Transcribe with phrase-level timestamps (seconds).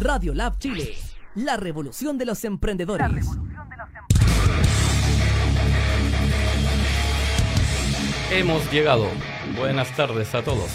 [0.00, 0.94] Radio Lab Chile,
[1.34, 3.26] la revolución de los emprendedores.
[8.30, 9.06] Hemos llegado.
[9.56, 10.68] Buenas tardes a todos.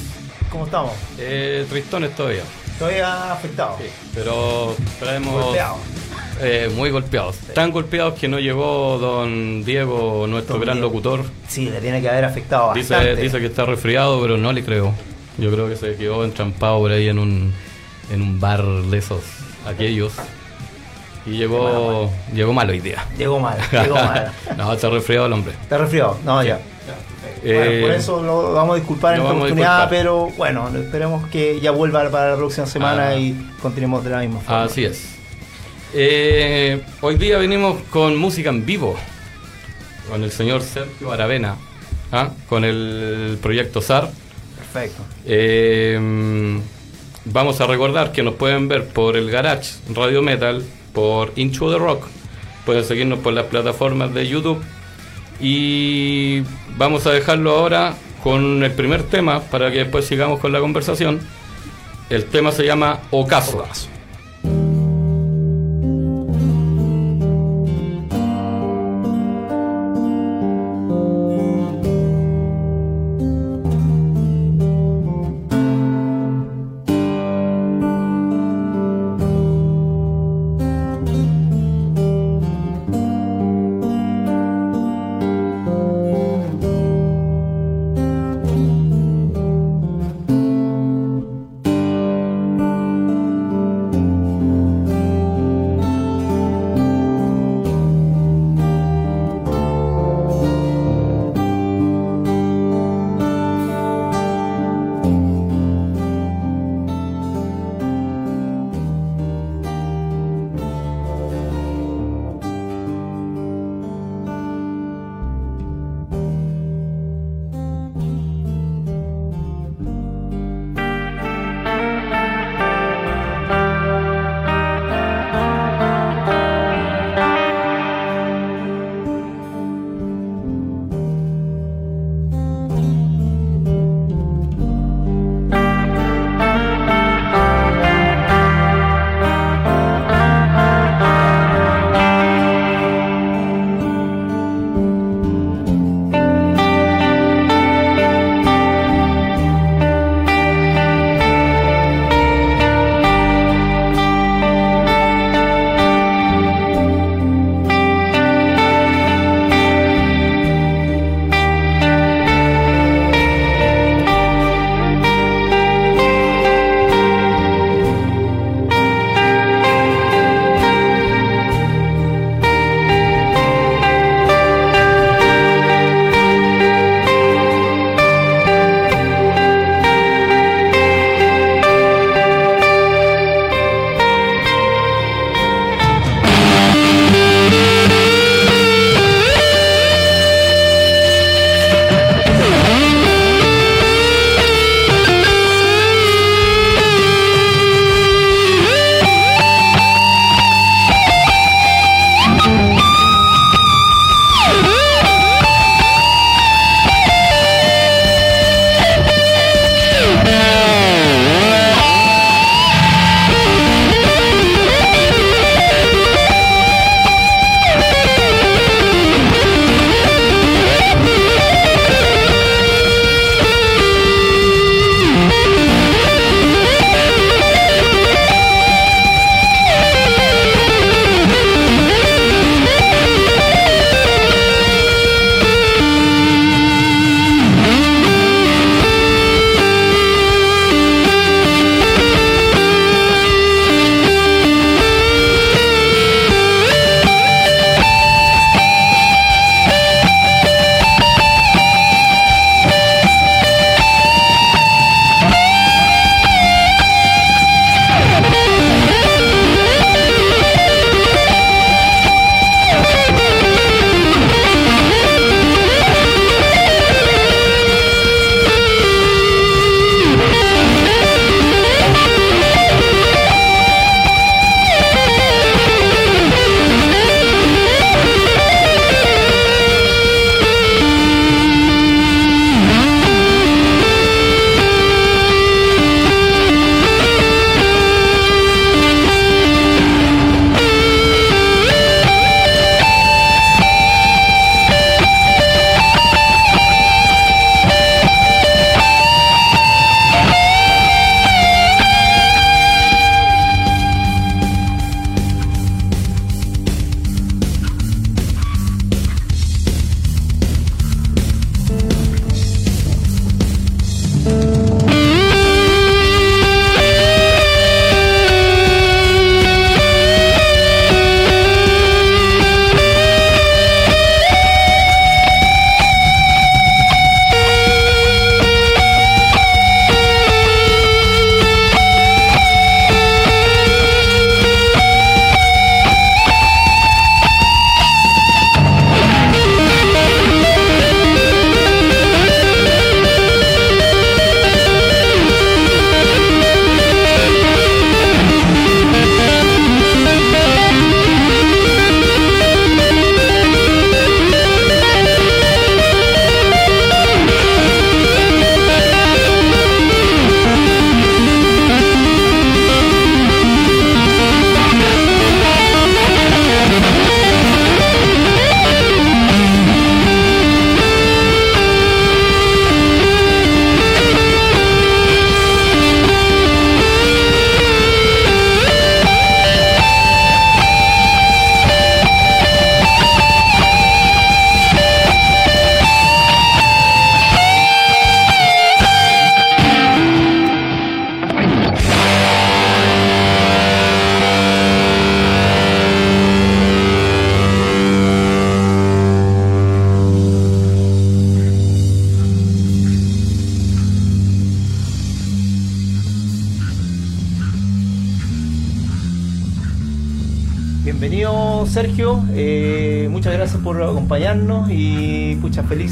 [0.49, 0.91] ¿Cómo estamos?
[1.17, 2.43] Eh, tristones todavía,
[2.77, 3.77] Todavía afectado.
[3.79, 5.77] sí, pero traemos Golpeado.
[6.41, 7.37] eh, muy golpeados.
[7.55, 10.87] Tan golpeados que no llegó don Diego, nuestro Don gran Diego.
[10.89, 11.25] locutor.
[11.47, 13.21] Sí, le tiene que haber afectado Dice, bastante.
[13.21, 14.93] dice que está resfriado, pero no le creo.
[15.37, 17.53] Yo creo que se quedó entrampado por ahí en un,
[18.11, 19.21] en un bar de esos,
[19.67, 20.13] aquellos.
[21.25, 23.05] Y llegó, llegó mal hoy día.
[23.17, 24.31] Llegó mal, llegó mal.
[24.57, 25.53] no, está resfriado el hombre.
[25.61, 26.17] ¿Está resfriado?
[26.25, 26.59] No, ya.
[27.45, 32.09] Eh, por eso lo vamos a disculpar en oportunidad, pero bueno, esperemos que ya vuelva
[32.09, 33.15] para la próxima semana Ah.
[33.15, 34.63] y continuemos de la misma forma.
[34.63, 35.09] Así es.
[35.93, 38.95] Eh, hoy día venimos con música en vivo,
[40.09, 41.55] con el señor Sergio Aravena,
[42.11, 42.29] ¿ah?
[42.49, 44.09] con el proyecto SAR.
[44.57, 45.03] Perfecto.
[45.25, 46.59] Eh,
[47.25, 50.63] vamos a recordar que nos pueden ver por el Garage Radio Metal,
[50.93, 52.07] por Into the Rock.
[52.65, 54.61] Pueden seguirnos por las plataformas de YouTube.
[55.39, 56.41] Y
[56.77, 61.19] vamos a dejarlo ahora con el primer tema para que después sigamos con la conversación.
[62.09, 63.57] El tema se llama Ocaso.
[63.57, 63.92] Ocaso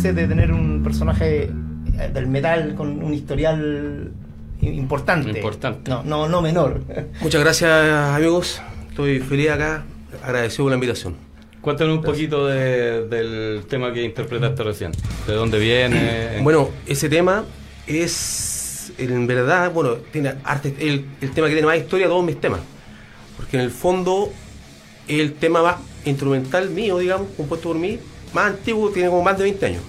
[0.02, 4.12] felices de tener un personaje eh, del metal con un historial
[4.62, 5.30] importante.
[5.30, 5.90] Importante.
[5.92, 6.82] No, no, no menor.
[7.22, 7.70] Muchas gracias
[8.16, 9.84] amigos, estoy feliz acá,
[10.24, 11.16] agradecido por la invitación.
[11.62, 14.92] Cuéntanos un poquito de- del tema que interpretaste recién.
[15.28, 16.40] ¿De dónde viene?
[16.44, 17.44] Bueno, ese tema
[17.86, 22.26] es, en verdad, bueno, tiene arte, el, el tema que tiene más historia de todos
[22.26, 22.62] mis temas.
[23.38, 24.32] Porque en el fondo,
[25.08, 25.76] el tema más
[26.06, 28.00] instrumental mío, digamos, compuesto por mí,
[28.34, 29.84] más antiguo, tiene como más de 20 años.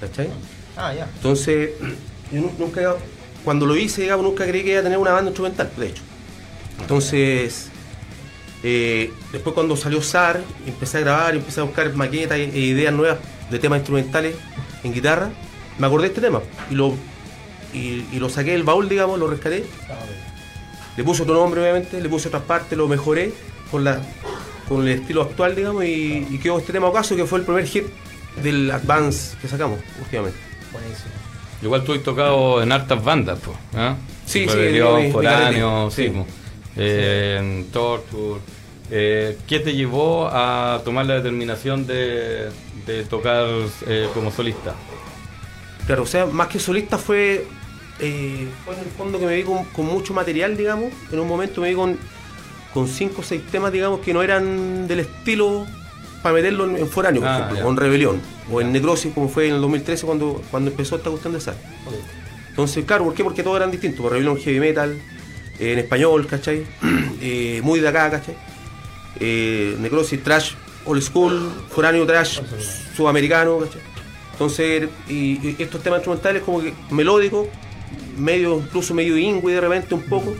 [0.00, 0.28] ¿Cachai?
[0.76, 1.08] Ah, ya.
[1.16, 1.70] Entonces,
[2.32, 2.96] yo nu- nunca,
[3.44, 6.02] cuando lo hice, digamos, nunca creí que iba a tener una banda instrumental, de hecho.
[6.80, 7.68] Entonces,
[8.62, 12.92] eh, después cuando salió SAR, empecé a grabar, empecé a buscar maquetas e e ideas
[12.92, 13.18] nuevas
[13.50, 14.34] de temas instrumentales
[14.82, 15.30] en guitarra,
[15.78, 16.40] me acordé de este tema
[16.70, 16.94] y lo,
[17.72, 19.64] y, y lo saqué del baúl, digamos, lo rescaté,
[20.96, 23.32] le puse otro nombre, obviamente, le puse otras partes, lo mejoré
[23.70, 24.00] con, la,
[24.68, 27.66] con el estilo actual, digamos, y, y quedó este tema ocaso que fue el primer
[27.66, 27.84] hit
[28.42, 30.38] del Advance que sacamos últimamente.
[30.72, 31.10] Buenísimo.
[31.62, 33.56] Igual tú has tocado en hartas bandas, pues.
[33.74, 33.96] ¿ah?
[34.26, 36.08] Sí, sí, Rebelión, mi- mi Foráneo, sí.
[36.08, 36.12] sí.
[36.76, 38.40] Eh, en Torture.
[38.90, 42.50] Eh, ¿Qué te llevó a tomar la determinación de,
[42.86, 43.46] de tocar
[43.86, 44.74] eh, como solista?
[45.86, 47.46] Claro, o sea, más que solista fue,
[48.00, 50.92] eh, fue en el fondo que me vi con, con mucho material, digamos.
[51.12, 51.98] En un momento me vi con,
[52.74, 55.64] con cinco o seis temas, digamos, que no eran del estilo
[56.22, 57.66] para meterlo en, en foráneo, por Ah, ejemplo, ya.
[57.66, 61.08] o en Rebelión, o en Necrosis, como fue en el 2013 cuando, cuando empezó esta
[61.10, 61.54] cuestión de SAR.
[62.50, 63.22] Entonces, claro, ¿por qué?
[63.24, 64.00] Porque todos eran distintos.
[64.00, 64.92] Por Rebelión Heavy Metal,
[65.58, 66.64] eh, en español, ¿cachai?
[67.26, 68.34] Eh, muy de acá, ¿cachai?
[69.18, 70.52] Eh, Necrosis Trash
[70.84, 72.40] Old School, Foráneo Trash
[72.94, 73.80] Sudamericano, ¿cachai?
[74.32, 77.46] Entonces, y, y estos temas instrumentales como que melódicos,
[78.18, 80.34] medio, incluso medio ingüe de repente un poco,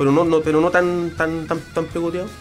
[0.00, 2.32] pero no, no, pero no tan, tan, tan, tan pegoteados.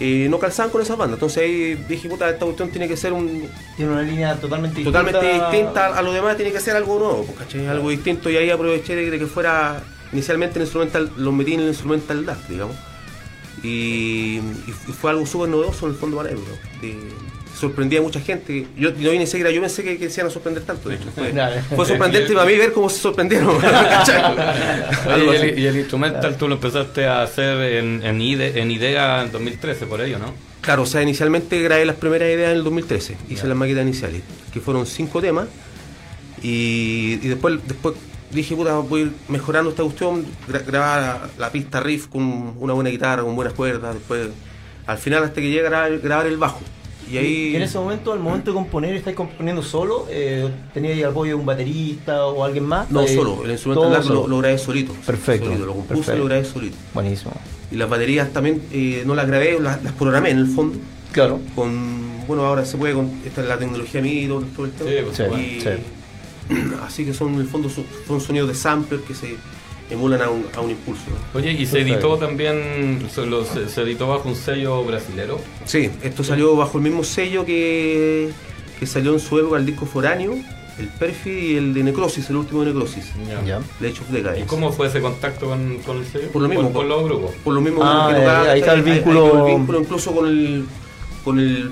[0.00, 1.16] eh, no calzaban con esas bandas.
[1.18, 5.20] Entonces ahí dije, puta, esta cuestión tiene que ser un, Tiene una línea totalmente totalmente
[5.24, 5.50] distinta.
[5.50, 7.66] distinta a lo demás, tiene que ser algo nuevo, pues, ¿cachai?
[7.66, 9.82] Algo distinto y ahí aproveché de, de que fuera
[10.12, 12.76] inicialmente el instrumental, los metí en el instrumental dark, digamos.
[13.62, 16.86] Y, y fue algo súper novedoso en el fondo para ellos, ¿no?
[16.88, 16.98] Y
[17.60, 18.66] sorprendía a mucha gente.
[18.76, 21.10] Yo, yo ni siquiera yo pensé que, que se iban a sorprender tanto, de hecho.
[21.14, 21.30] Fue,
[21.86, 23.56] sorprendente para mí ver cómo se sorprendieron.
[25.18, 29.22] y, el, y el instrumental tú lo empezaste a hacer en, en, Ide- en Idea
[29.22, 30.32] en 2013, por ello, ¿no?
[30.60, 34.22] Claro, o sea, inicialmente grabé las primeras ideas en el 2013, hice las maquetas iniciales,
[34.52, 35.46] que fueron cinco temas,
[36.42, 37.94] y, y después, después
[38.30, 42.22] dije, puta, voy a ir mejorando esta cuestión, gra- grabar la, la pista riff con
[42.58, 44.28] una buena guitarra, con buenas cuerdas, después,
[44.86, 46.60] al final hasta que llegue a grabar, grabar el bajo.
[47.10, 47.50] Y ahí...
[47.52, 50.06] Y en ese momento, al momento de componer, ¿estáis componiendo solo?
[50.10, 52.90] Eh, ¿Teníais el apoyo de un baterista o alguien más?
[52.90, 54.92] No, Eh, solo, el instrumento largo lo, grabé solito.
[55.04, 56.16] Perfecto, solito, lo compuse perfecto.
[56.16, 56.76] y lo grabé solito.
[56.94, 57.32] Buenísimo.
[57.70, 60.78] Y las baterías también eh, no las grabé, las, las programé en el fondo.
[61.12, 61.40] Claro.
[61.56, 64.90] con bueno ahora se puede con esta es la tecnología MIDI todo, todo el tema
[64.90, 66.72] Sí, pues, Sí, y, sí.
[66.86, 69.34] así que son en el fondo son, son sonidos de sampler que se
[69.90, 71.02] emulan a un, a un impulso.
[71.34, 75.40] Oye, y se editó también, se, lo- se- se editó bajo un sello brasilero.
[75.64, 78.30] sí esto salió bajo el mismo sello que,
[78.78, 80.34] que salió en su época el disco foráneo
[80.78, 83.04] el Perfid y el de Necrosis el último de Necrosis
[83.44, 83.60] Ya.
[84.10, 86.28] Decadence ¿Y cómo fue ese contacto con, con el sello?
[86.32, 87.30] Por lo mismo, Con, con los grupos.
[87.44, 89.46] por lo mismo Ah, que ahí- tocaba, ahí está el ahí- ahí vínculo.
[89.46, 90.64] el vínculo incluso con el
[91.24, 91.70] con el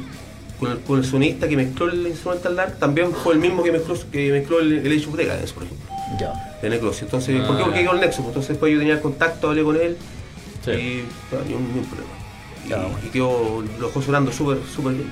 [0.61, 3.71] con el, con el sonista que mezcló el instrumental dark también fue el mismo que
[3.73, 5.87] mezcló que mezcló el, el Age of Decadence por ejemplo
[6.19, 6.57] Ya.
[6.63, 7.03] de Necrosis.
[7.03, 7.63] Entonces, Ah, ¿por qué?
[7.65, 8.17] Porque quedó el nexo.
[8.19, 9.97] pues, Entonces, después yo tenía el contacto, hablé con él
[10.65, 10.71] Sí.
[10.73, 12.11] y no, ni un, ni un problema.
[12.65, 12.99] Y, Ya, bueno.
[13.05, 15.11] y quedó, lo dejó sonando súper, súper bien.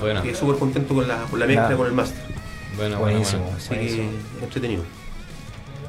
[0.00, 1.76] Buena, Quedé súper contento con la, con la mezcla, Ya.
[1.76, 2.22] con el máster.
[2.76, 3.42] buena, buena, Buenísimo.
[3.42, 3.56] buena.
[3.56, 4.10] Así buenísimo.
[4.38, 4.82] que entretenido.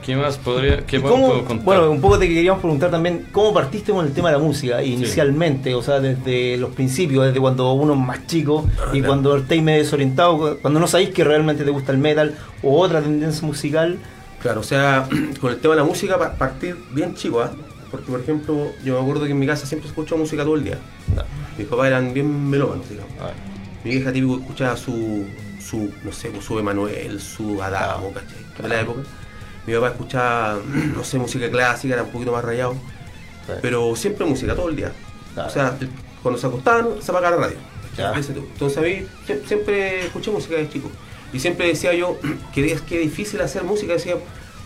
[0.05, 1.63] ¿Qué más podría, qué ¿Y más cómo- puedo contar?
[1.65, 4.81] bueno, un poco te queríamos preguntar también, ¿cómo partiste con el tema de la música
[4.83, 5.75] inicialmente?
[5.75, 9.07] O sea, desde los principios, desde cuando uno es más chico y claro.
[9.07, 12.99] cuando estáis medio desorientado, cuando no sabéis que realmente te gusta el metal o otra
[13.01, 13.99] tendencia musical.
[14.41, 15.07] Claro, o sea,
[15.41, 17.51] con el tema de la música, pa- partir bien chico, ¿ah?
[17.89, 20.63] Porque, por ejemplo, yo me acuerdo que en mi casa siempre escuchaba música todo el
[20.63, 20.77] día.
[21.57, 23.11] Mis papás eran bien melómanos, digamos.
[23.83, 25.25] Mi vieja típico escuchaba su,
[25.59, 28.37] su no sé, pues, su Emanuel, su Adamo, ¿cachai?
[28.61, 29.01] De la época.
[29.67, 30.59] Mi papá escuchaba,
[30.95, 32.75] no sé, música clásica, era un poquito más rayado.
[33.61, 34.91] Pero siempre música, todo el día.
[35.33, 35.49] Claro.
[35.49, 35.77] O sea,
[36.23, 37.57] cuando se acostaban, se apagaba la radio.
[38.53, 40.89] Entonces a mí sie- siempre escuché música de chico.
[41.33, 42.17] Y siempre decía yo
[42.53, 44.15] que es que difícil hacer música, decía,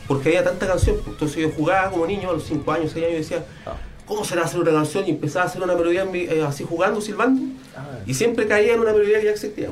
[0.07, 0.97] porque había tanta canción.
[1.07, 3.73] Entonces yo jugaba como niño a los 5 años, 6 años y decía, Ah.
[4.05, 5.03] ¿cómo será hacer una canción?
[5.07, 7.41] Y empezaba a hacer una melodía eh, así jugando, silbando.
[7.75, 7.99] Ah.
[8.05, 9.69] Y siempre caía en una melodía que ya existía.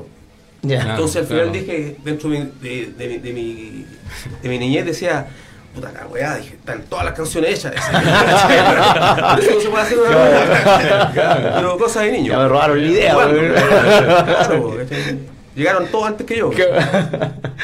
[0.64, 1.60] Entonces al final claro.
[1.60, 3.86] dije, dentro de mi, de, de mi, de mi-
[4.42, 5.28] de mi niñez decía,
[5.76, 7.74] puta la weá, dije, están todas las canciones hechas.
[9.36, 11.12] Por eso no se puede hacer una.
[11.56, 12.32] Pero cosas de niño.
[12.32, 15.20] Ya me robaron la idea, claro, ¿cachai?
[15.56, 16.52] Llegaron todos antes que yo.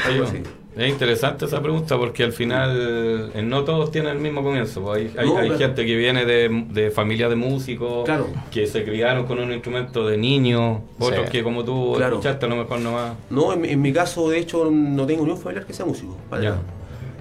[0.06, 0.38] Algo así.
[0.76, 4.80] Es interesante esa pregunta porque al final eh, no todos tienen el mismo comienzo.
[4.82, 5.58] pues Hay, hay, No, hay claro.
[5.58, 8.28] gente que viene de, de familia de músicos, Claro.
[8.52, 11.32] que se criaron con un instrumento de niño, otros Sí.
[11.32, 12.14] que como tú Claro.
[12.14, 13.12] escuchaste a lo mejor nomás.
[13.30, 15.84] No, en, mi- en mi caso, de hecho, no tengo ni un familiar que sea
[15.84, 16.16] músico.
[16.30, 16.58] para.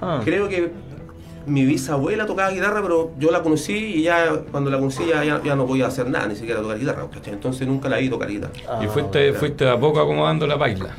[0.01, 0.21] Ah.
[0.23, 0.69] Creo que
[1.45, 5.41] mi bisabuela tocaba guitarra, pero yo la conocí y ya cuando la conocí ya, ya,
[5.43, 7.33] ya no podía hacer nada, ni siquiera tocar guitarra, ¿cachai?
[7.33, 8.53] Entonces nunca la vi tocar guitarra.
[8.69, 9.39] Ah, y fuiste, claro.
[9.39, 10.85] fuiste a poco acomodando la baila.
[10.87, 10.95] La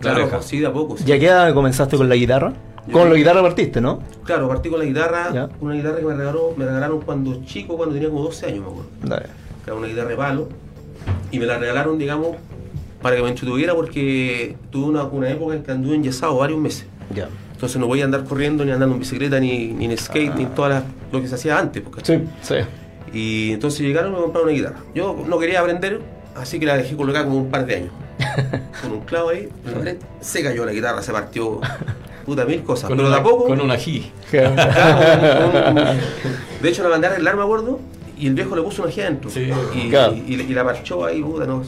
[0.00, 0.96] Claro, pues, sí, de a poco.
[0.96, 1.04] sí.
[1.06, 2.52] ¿Y a qué edad comenzaste con la guitarra?
[2.90, 4.00] Con la guitarra partiste, ¿no?
[4.24, 5.48] Claro, partí con la guitarra, Ya.
[5.60, 8.66] una guitarra que me, regaló, me regalaron cuando chico, cuando tenía como 12 años, me
[8.70, 8.90] acuerdo.
[9.04, 9.26] Dale.
[9.64, 10.48] Era una guitarra de palo.
[11.30, 12.36] Y me la regalaron, digamos,
[13.00, 16.86] para que me entretuviera porque tuve una, una época en que anduve enyesado varios meses.
[17.14, 17.28] Ya.
[17.62, 20.46] Entonces no voy a andar corriendo, ni andando en bicicleta, ni, ni en skate, ni
[20.46, 21.80] todas las, lo que se hacía antes.
[21.80, 22.04] pues.
[22.04, 22.18] Sí.
[22.42, 22.56] Sí.
[23.12, 24.78] Y entonces llegaron y me compraron una guitarra.
[24.96, 26.00] Yo no quería aprender,
[26.34, 27.90] así que la dejé colocada como un par de años.
[28.82, 31.60] Con un clavo ahí, en se cayó la guitarra, se partió.
[32.26, 32.88] Puta, mil cosas.
[32.88, 33.44] Con, Pero una, de a poco.
[33.46, 34.10] con un ají.
[34.28, 34.50] Claro,
[35.70, 35.98] un- un-
[36.62, 37.78] de hecho, la mandé a arreglar, me acuerdo,
[38.18, 39.30] y el viejo le puso una ají adentro.
[39.30, 39.50] Sí.
[39.76, 40.14] y, Claro.
[40.14, 41.62] y- y la marchó ahí, puta, no.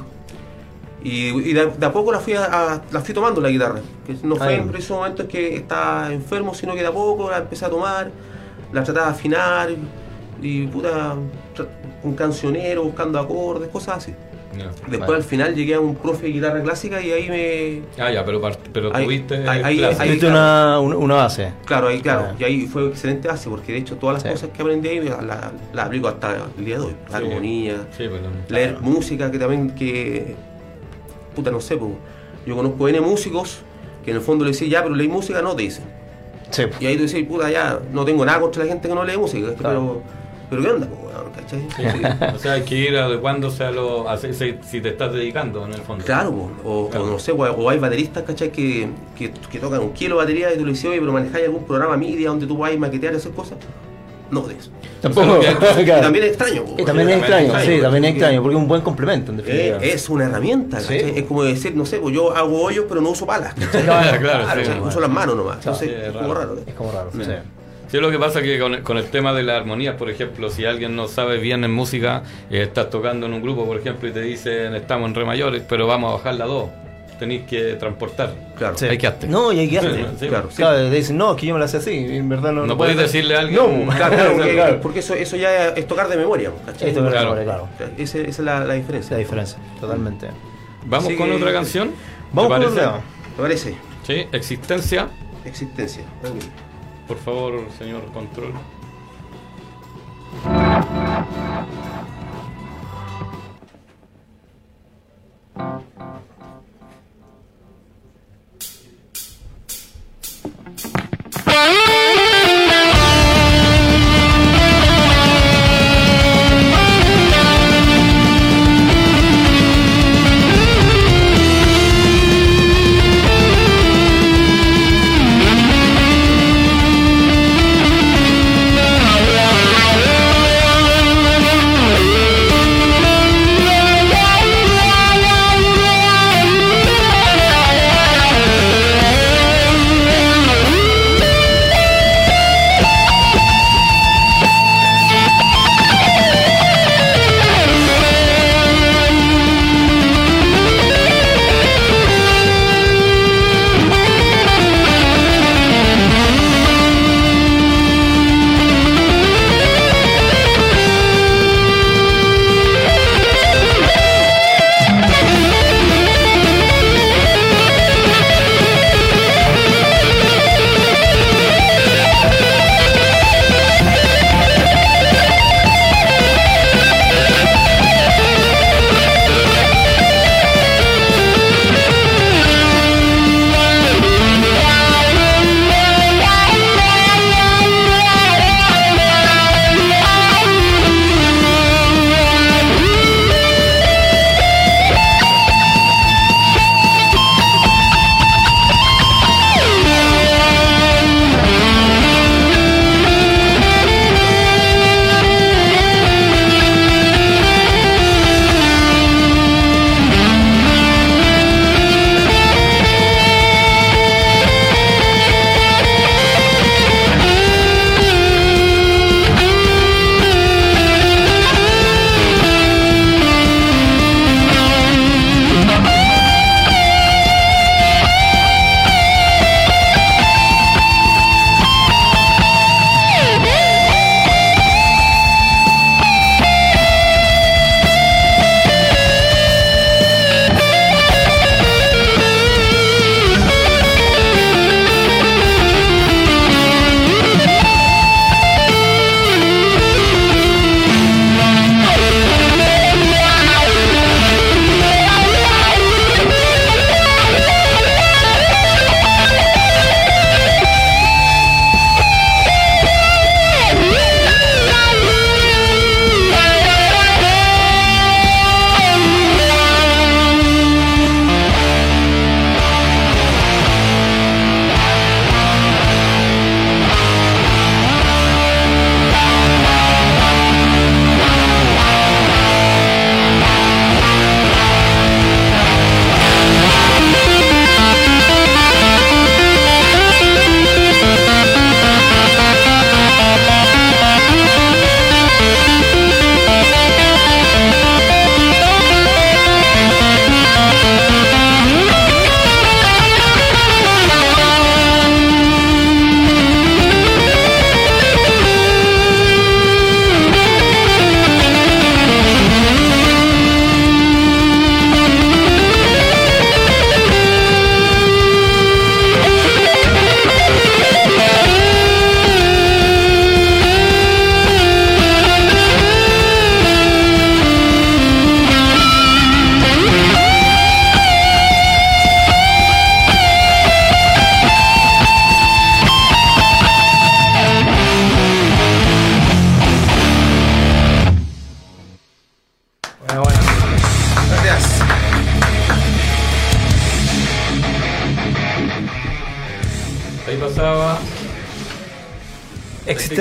[1.04, 3.80] Y, y de, de a poco la fui, a, a- la fui tomando la guitarra.
[4.06, 4.73] Que no fue Ah, en ya.
[4.73, 8.11] preciso momento en que estaba enfermo, sino que de a poco la empecé a tomar,
[8.73, 9.68] la trataba de afinar,
[10.42, 11.14] y puta,
[12.02, 14.14] un cancionero, buscando acordes, cosas así.
[14.87, 15.16] Después Vale.
[15.16, 18.02] al final llegué a un profe de guitarra clásica y ahí me...
[18.02, 18.40] Ah, ya, pero,
[18.73, 21.52] pero tuviste ahí- ahí- Tuviste una, una, base.
[21.64, 22.34] Claro, ahí claro, Ah.
[22.38, 24.28] y ahí fue excelente base, porque de hecho todas las Sí.
[24.28, 26.94] cosas que aprendí ahí las la, aplico hasta el día de hoy.
[27.11, 27.25] La Sí.
[27.26, 30.37] armonía, Sí, pero leer música, que también que...
[31.35, 31.93] Puta, no sé, pues,
[32.47, 33.59] yo conozco N músicos
[34.05, 35.85] que en el fondo le decía, ya, pero leí música, no te dicen.
[36.50, 36.62] Sí.
[36.81, 39.17] Y ahí tú dices, puta, ya, no tengo nada contra la gente que no lee
[39.17, 40.03] música, pero,
[40.50, 42.35] pero ¿qué onda, pues.
[42.35, 44.09] O sea, hay que ir adecuándose a lo.
[44.09, 46.05] a si, si- si te estás dedicando en el fondo.
[46.05, 47.05] Claro, po, o, Claro.
[47.07, 48.50] o no sé, o, o hay bateristas, ¿cachai?
[48.50, 51.47] Que, que, que tocan un kilo de batería y tú le dices, oye, pero manejáis
[51.47, 53.59] algún programa media donde tú vayas a maquetear y hacer cosas.
[54.35, 54.71] No de eso.
[55.00, 55.41] Tampoco.
[55.41, 55.47] que
[55.83, 56.64] Y también es extraño.
[56.79, 59.41] Y también es extraño, sí, es también es extraño, porque es un buen complemento en
[59.41, 59.79] eh, definitiva.
[59.83, 60.79] es una herramienta.
[60.81, 63.55] Es como decir, no sé, pues yo hago hoyos pero no uso palas.
[63.71, 64.71] Claro, claro, Claro, sí.
[64.71, 65.59] o sea, uso las manos nomás.
[65.59, 66.50] Claro, Entonces, sí, es es como raro.
[66.55, 66.61] raro.
[66.67, 67.21] Es como raro, sí.
[67.88, 70.49] Sí, lo que pasa es que con, con el tema de la armonía, por ejemplo,
[70.50, 74.09] si alguien no sabe bien en música, eh, estás tocando en un grupo, por ejemplo,
[74.09, 76.71] y te dicen estamos en re mayores, pero vamos a bajar la 2,
[77.18, 78.35] tenéis que transportar.
[78.56, 78.76] Claro.
[78.78, 78.87] Sí.
[78.87, 79.28] Hay que hacer.
[79.30, 80.06] No, y hay que hacer.
[80.18, 80.49] Sí, claro.
[80.50, 80.56] sí.
[80.56, 82.76] Claro, te dicen, no, es que yo me la sé así, en verdad no No
[82.76, 84.80] puedes podéis decirle a alguien- No, Claro, claro, porque, claro.
[84.80, 86.50] porque eso, eso ya es tocar de memoria.
[86.66, 86.88] ¿cachai?
[86.88, 87.30] Esto es Claro.
[87.33, 87.44] claro.
[87.44, 87.68] claro.
[87.75, 89.09] O sea, esa, esa es la, la diferencia.
[89.16, 90.28] Esa diferencia, totalmente.
[90.87, 91.90] Vamos Así con que- otra canción.
[92.33, 93.00] Vamos ¿Te con tema.
[93.37, 93.75] ¿Te parece?
[94.06, 95.09] Sí, existencia.
[95.44, 96.02] Existencia.
[97.06, 98.52] Por favor, señor control.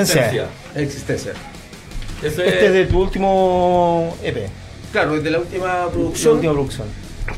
[0.03, 0.45] Existencia.
[0.75, 1.33] Existencia.
[2.21, 4.47] Este es de tu último EP.
[4.91, 6.35] Claro, desde la última La producción.
[6.35, 6.87] última producción.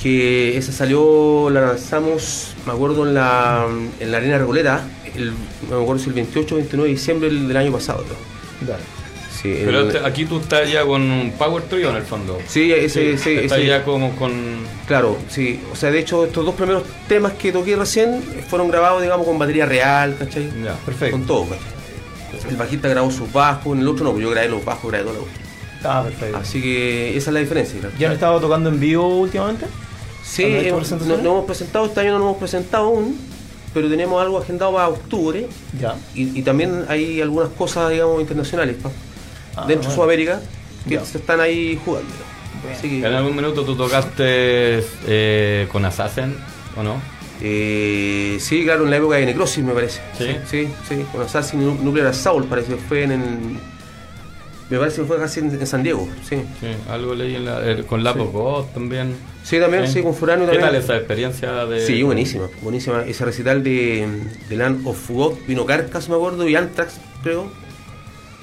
[0.02, 3.66] que esa salió, la lanzamos, me acuerdo, en la,
[4.00, 4.82] en la Arena Recoleta,
[5.16, 5.32] el,
[5.70, 8.04] me acuerdo si el 28 o 29 de diciembre del, año pasado.
[8.04, 8.18] creo.
[8.68, 8.84] Dale.
[9.42, 12.38] Sí, Pero el- este- aquí tú estás ya con un Power Trio en el fondo.
[12.48, 14.32] sí, ese, ese, estás ese- ya como con.
[14.88, 15.62] claro, sí.
[15.72, 19.38] O sea, de hecho, estos dos primeros temas que toqué recién fueron grabados, digamos, con
[19.38, 20.50] batería real, ¿cachai?
[20.64, 20.74] Ya.
[20.86, 21.18] Perfecto.
[21.18, 21.75] Con todo, ¿cachai?
[22.50, 25.04] El bajista grabó sus bajos, en el otro no, pues yo grabé los bajos, grabé
[25.06, 25.34] todo lo otro.
[25.84, 26.38] Ah, perfecto.
[26.38, 27.80] Así que esa es la diferencia.
[27.80, 27.96] claro.
[28.00, 29.66] ¿Ya no estaba tocando en vivo últimamente?
[30.24, 31.18] Sí, ¿Han hemos- presentaciones?
[31.24, 33.18] no, no hemos presentado, este año no nos hemos presentado aún,
[33.74, 35.48] pero tenemos algo agendado para octubre.
[35.80, 35.96] Ya.
[36.16, 38.78] Y, y también hay algunas cosas, digamos, internacionales
[39.56, 39.96] Ah, dentro de.
[39.96, 40.42] Sudamérica
[40.88, 41.06] que Ya.
[41.06, 42.10] se están ahí jugando.
[42.76, 46.36] Así En algún minuto tú tocaste eh, con Assassin,
[46.76, 46.96] ¿o no?
[47.42, 50.02] Eh, sí, claro, en la época de Necrosis me parece.
[50.18, 50.28] ¿Sí?
[50.50, 53.58] Sí, sí, con Assassin Nu- Nuclear Assault parece que fue en el-
[54.68, 56.38] Me parece que fue casi en, en San Diego, sí.
[56.60, 59.16] Sí, algo leí en la, eh, con Lapo God también.
[59.44, 59.94] Sí, también, Sí.
[59.94, 60.66] sí, con Furano ¿Qué también.
[60.72, 61.86] tal esa experiencia de.?
[61.86, 63.04] Sí, buenísima, buenísima.
[63.06, 64.08] Ese recital de,
[64.50, 67.52] de Land of God vino Carcass, me acuerdo, y Anthrax, creo.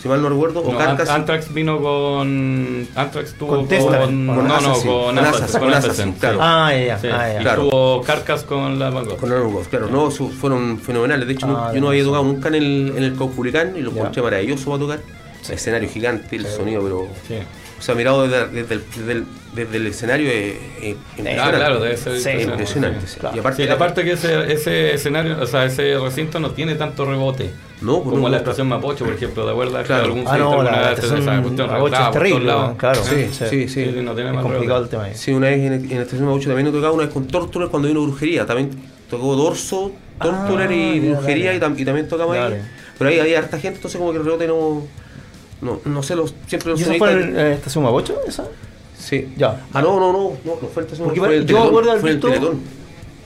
[0.02, 1.08] Si mal no recuerdo, o No, Carcass.
[1.10, 2.88] An- Anthrax vino con.
[2.96, 3.68] Anthrax tuvo Con con.
[3.68, 4.10] Testament.
[4.12, 4.90] no, Con no, Assassin.
[4.90, 5.46] con Con Assassin.
[5.52, 6.18] Con con Assassin, sí.
[6.18, 6.38] claro.
[6.40, 7.38] Ah, ya, Sí, ah, ya.
[7.38, 7.68] y Claro.
[7.68, 9.16] tuvo Carcas con la Van Gogh.
[9.18, 11.26] Con Land of God, claro, no, su- fueron fenomenales.
[11.28, 12.06] De hecho, no- Ah, yo no había sí.
[12.08, 15.00] tocado nunca en el, en el Cauculicán y lo encontré maravilloso para tocar.
[15.48, 17.06] Escenario gigante, el sonido, pero.
[17.28, 17.36] Sí.
[17.78, 21.56] O sea, mirado desde, desde el, desde el- desde el escenario es, es Ah, impresionante.
[21.58, 23.06] claro, debe ser Sí, Es impresionante.
[23.06, 23.20] sí.
[23.20, 23.36] Claro.
[23.36, 27.04] Y aparte, Sí, aparte que ese, ese escenario, o sea, ese recinto no tiene tanto
[27.04, 27.50] rebote.
[27.82, 29.82] No, pues como no, la estación Mapocho, por ejemplo, ¿de acuerdo?
[29.82, 30.04] Claro.
[30.04, 33.02] algún Ah, no, la, estación Mapocho es terrible, claro.
[33.04, 33.68] Sí, sí, sí.
[33.68, 35.14] Sí, no tiene Es más complicado el tema ahí.
[35.14, 37.68] Sí, una vez en, en la estación Mapuche también he tocado una vez con Torturer
[37.68, 38.46] cuando vino Brujería.
[38.46, 38.70] También
[39.10, 42.60] tocó Dorso, Torturer Ah, y ya, Brujería y, tam- y también tocamos ahí.
[42.98, 44.82] Pero ahí había harta gente, entonces como que el rebote no...
[45.60, 48.18] No, no sé, los, siempre los ¿Y eso fue en la estación Mapocho?
[48.26, 48.44] ¿Esa?
[48.98, 49.32] Sí.
[49.36, 49.60] Ya.
[49.72, 52.02] Ah, no, no, no, no, no fue el estación el yo Teletón, recuerdo haber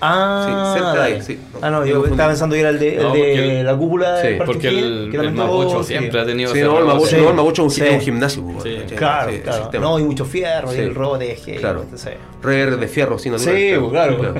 [0.00, 1.40] Ah, Sí, cerca de ahí.
[1.62, 3.76] Ah, no, yo estaba pensando que era el de, el No, de porque el- la
[3.76, 7.16] cúpula sí, Porque el, el Mapocho siempre ha tenido Sí, no, el Sí.
[7.16, 7.82] no, el es un, Sí.
[7.82, 8.42] es un gimnasio.
[8.96, 9.70] Claro, claro.
[9.80, 11.56] No, y mucho fierro, y el rebote es que.
[11.56, 11.85] Claro.
[12.42, 13.56] Re de fierro, sin natural.
[13.56, 14.35] Sí, pues, claro.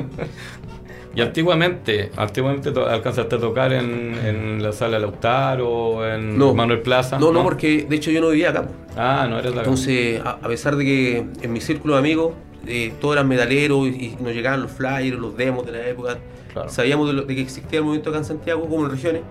[1.15, 6.53] Y antiguamente, antiguamente to- alcanzaste a tocar en, en la sala Lautaro, en No.
[6.53, 7.19] Manuel Plaza.
[7.19, 8.65] No, no, porque de hecho yo no vivía acá.
[8.65, 8.75] pues.
[8.99, 9.69] Ah, no eres de acá.
[9.71, 12.35] Entonces, a, a pesar de que en mi círculo de amigos
[12.69, 16.19] eh, todos eran metaleros y, y nos llegaban los flyers, los demos de la época,
[16.53, 16.69] Claro.
[16.71, 19.23] sabíamos de, lo- de que existía el movimiento acá en Santiago como en regiones.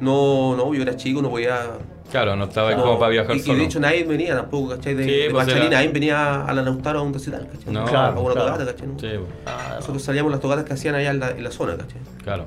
[0.00, 1.78] No, no, yo era chico, no podía.
[2.10, 3.58] Claro, no estaba no, como para viajar y, y solo.
[3.58, 4.94] de hecho nadie venía tampoco, ¿cachai?
[4.94, 7.72] De, Sí, de pues era- nadie venía a la Lautaro a un recital, ¿cachai?
[7.72, 8.52] No, Claro, a una claro.
[8.52, 8.88] tocata, ¿cachai?
[8.88, 8.98] ¿no?
[8.98, 9.06] Sí,
[9.46, 12.00] Ah, Nosotros salíamos las tocatas que hacían allá en la, en la zona, ¿cachai?
[12.22, 12.46] claro.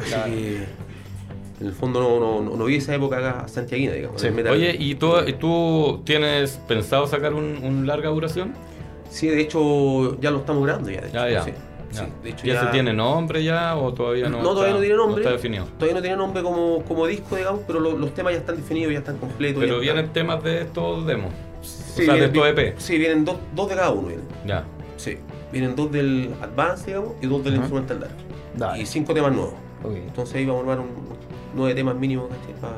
[0.00, 0.24] Así Claro.
[0.32, 0.56] que
[1.60, 4.20] en el fondo no, no, no, no vi esa época acá santiaguina, digamos.
[4.20, 4.28] Sí.
[4.28, 8.52] Oye, ¿y tú, y tú tienes pensado sacar un, un larga duración?
[9.12, 11.00] Sí, de hecho ya lo estamos grabando ya.
[11.02, 11.42] De hecho, Ya, ya.
[11.44, 11.50] Sí,
[11.92, 12.00] ya.
[12.00, 14.38] sí, de hecho ¿Ya, ya se tiene nombre ya o todavía no?
[14.38, 15.22] No, todavía está- no tiene nombre.
[15.22, 15.64] está definido.
[15.78, 18.92] Todavía no tiene nombre como, como disco, digamos, pero lo- los temas ya están definidos,
[18.92, 19.62] ya están completos.
[19.62, 21.30] Pero vienen están- temas de estos demos.
[21.60, 22.74] Sí, o sea, de estos EP.
[22.78, 24.08] Sí, vienen dos, dos de cada uno.
[24.08, 24.26] Vienen.
[24.46, 24.64] Ya.
[24.96, 25.18] Sí.
[25.52, 27.62] Vienen dos del Advance, digamos, y dos del Ujú.
[27.62, 28.12] Instrumental Dark.
[28.56, 28.82] Dale.
[28.82, 29.54] Y cinco temas nuevos.
[29.84, 30.88] Entonces ahí vamos a armar un,
[31.54, 32.54] nueve temas mínimos, ¿cachai?
[32.60, 32.74] Para,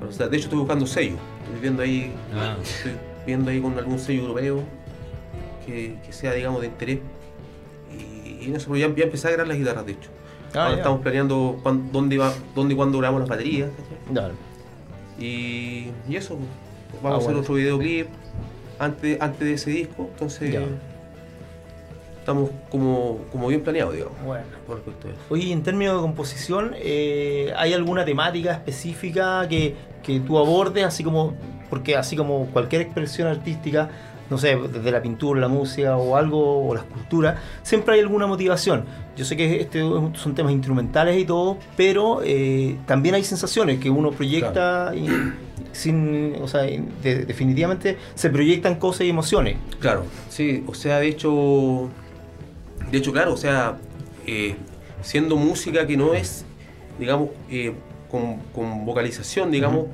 [0.00, 1.18] para- o sea, de hecho estoy buscando sellos.
[1.44, 2.56] Estoy viendo ahí, Ah.
[2.60, 2.92] estoy
[3.26, 4.62] viendo ahí con algún sello europeo
[5.66, 6.98] que, que sea, digamos, de interés.
[7.90, 10.10] Y, y en eso, pero ya, ya empecé a grabar las guitarras, de hecho.
[10.54, 10.76] Ah, Ahora ya.
[10.78, 13.70] estamos planeando cuán- dónde, va, dónde y cuándo grabamos las baterías.
[15.18, 17.02] Y, y eso, pues.
[17.02, 17.40] vamos Ah, a hacer bueno.
[17.40, 18.06] otro videoclip
[18.78, 20.60] antes, antes de ese disco, entonces Ya.
[22.18, 24.44] estamos como, como bien planeados, digamos, Bueno.
[24.66, 24.90] por eso.
[25.30, 30.84] Oye, y en términos de composición, eh, ¿hay alguna temática específica que, que tú abordes,
[30.84, 31.34] así como,
[31.70, 33.90] porque así como cualquier expresión artística,
[34.30, 38.26] no sé, desde la pintura, la música o algo, o la escultura, siempre hay alguna
[38.26, 38.84] motivación.
[39.16, 39.80] Yo sé que este
[40.14, 45.06] son temas instrumentales y todo, pero eh, también hay sensaciones que uno proyecta y
[45.72, 49.56] sin, o sea, de- definitivamente se proyectan cosas y emociones.
[49.80, 51.88] Claro, sí, o sea, de hecho,
[52.90, 53.76] de hecho, claro, o sea,
[54.26, 54.56] eh,
[55.02, 56.44] siendo música que no es,
[56.98, 57.72] digamos, eh,
[58.10, 59.86] con, con vocalización, digamos,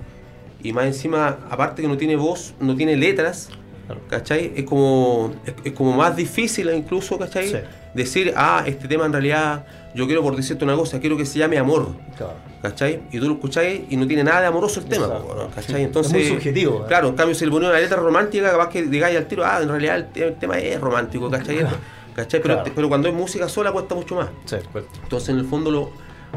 [0.62, 3.51] y más encima, aparte que no tiene voz, no tiene letras,
[3.88, 4.03] Claro.
[4.09, 4.53] ¿cachai?
[4.55, 7.48] Es como, es, es como más difícil incluso, ¿cachai?
[7.48, 7.57] Sí.
[7.94, 11.38] decir, ah, este tema en realidad, yo quiero por decirte una cosa, quiero que se
[11.40, 11.88] llame amor.
[12.16, 12.35] Claro.
[12.62, 13.01] ¿Cachai?
[13.12, 15.09] Y tú lo escucháis y no tiene nada de amoroso el tema.
[15.55, 15.85] ¿cachai?
[15.85, 16.88] Entonces, Es muy subjetivo, ¿eh?
[16.88, 19.59] Claro, en cambio, si le ponía una letra romántica, capaz que digáis al tiro, ah,
[19.62, 21.59] en realidad el, te- el tema es romántico, ¿cachai?
[22.14, 22.42] ¿Cachai?
[22.42, 22.72] Pero, Claro.
[22.74, 24.29] pero cuando es música sola cuesta mucho más.
[24.44, 24.57] Sí.
[25.05, 25.90] Entonces, en el fondo, lo,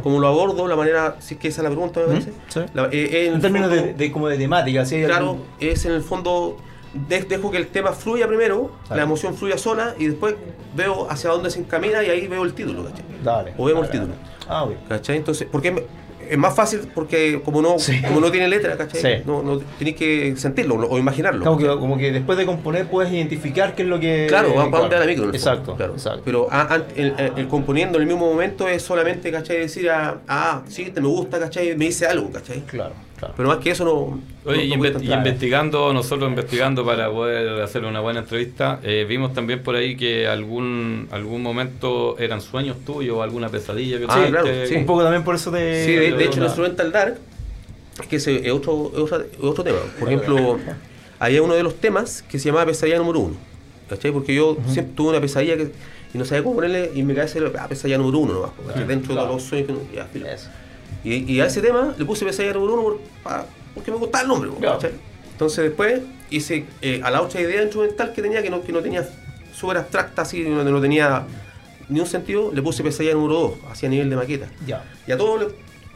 [0.04, 2.32] como lo abordo, la manera, si es que esa es la pregunta, me parece.
[2.50, 2.60] sí.
[2.76, 5.04] la- eh, En términos fondo- de, de- como de temática, ¿sí?
[5.04, 6.58] Claro, es en el fondo,
[6.94, 10.36] de- dejo que el tema fluya primero, la emoción fluya sola y después
[10.76, 13.06] veo hacia dónde se encamina y ahí veo el título, ¿cachai?
[13.24, 13.54] Dale.
[13.58, 14.14] O vemos dale, el título.
[14.48, 14.74] Ah, ok.
[14.90, 15.18] ¿Cachai?
[15.18, 15.86] Entonces, porque
[16.30, 18.02] es más fácil porque como no, Sí.
[18.02, 19.02] como no tiene letra, ¿cachai?
[19.02, 19.24] Sí.
[19.26, 21.44] No, no tenéis que sentirlo o imaginarlo.
[21.44, 24.28] Como que, como que después de componer puedes identificar qué es lo que.
[24.30, 24.78] Claro, va claro.
[24.84, 25.24] donde da la micro.
[25.24, 25.94] fondo, Exacto, claro.
[25.94, 26.22] exacto.
[26.24, 29.60] Pero a- an- el, componiendo en el mismo momento es solamente, ¿cachai?
[29.60, 31.76] Decir, ah, ah, sí, te me gusta, ¿cachai?
[31.76, 32.62] Me dice algo, ¿cachai?
[32.62, 33.34] Claro, claro.
[33.38, 34.20] Pero más que eso no.
[34.44, 38.80] Oye, no- y, no inve- y investigando, nosotros investigando para poder hacer una buena entrevista,
[38.84, 43.98] eh, vimos también por ahí que algún algún momento eran sueños tuyos o alguna pesadilla
[43.98, 44.32] que Ah, tuviste.
[44.32, 44.76] claro, sí.
[44.76, 45.86] Un poco también por eso de.
[45.86, 47.18] Sí, de, de hecho, el una- instrumental dark,
[48.02, 49.78] es que ese es otro, es otro tema.
[50.00, 50.60] Por ejemplo,
[51.20, 53.36] había uno de los temas que se llamaba Pesadilla número uno.
[53.90, 54.12] ¿Cachai?
[54.12, 55.70] Porque yo siempre tuve una pesadilla que,
[56.14, 58.88] y no sabía cómo ponerle, y me cabeza era ah, pesadilla número uno nomás.
[58.88, 59.28] Dentro claro.
[59.28, 59.80] de los sueños que no.
[59.94, 60.28] Ya, filo.
[60.28, 60.50] Eso.
[61.04, 64.22] Y, y a ese tema le puse pesadilla número uno por- pa- porque me gustaba
[64.24, 64.50] el nombre.
[64.60, 64.80] Claro.
[65.32, 68.82] Entonces después hice eh, a la otra idea instrumental que tenía, que no, que no
[68.82, 69.08] tenía
[69.54, 71.26] súper abstracta, así, no, no tenía
[71.90, 74.48] ni un sentido, le puse pesadilla número dos, así a nivel de maqueta.
[74.66, 74.84] Ya.
[75.08, 75.48] Y a todos le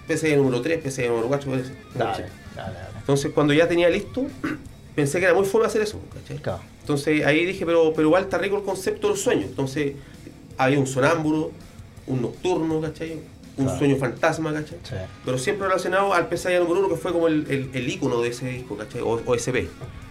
[0.08, 1.64] PC número 3, PC número 4, Dale,
[1.96, 2.76] dale, dale.
[3.00, 4.26] Entonces cuando ya tenía listo,
[4.96, 6.38] pensé que era muy fome hacer eso, ¿cachai?
[6.38, 6.62] Claro.
[6.82, 9.46] Entonces ahí dije, pero, pero igual está rico el concepto del sueño.
[9.48, 9.94] Entonces
[10.58, 11.52] había un sonámbulo,
[12.08, 13.20] un nocturno, ¿cachai?
[13.58, 13.80] Un Claro.
[13.80, 14.78] sueño fantasma, ¿cachai?
[14.84, 14.96] Sí.
[15.24, 18.30] Pero siempre relacionado al pesadilla número 1, que fue como el, el, el ícono de
[18.30, 19.02] ese disco, ¿cachai?
[19.02, 19.68] O, OSB,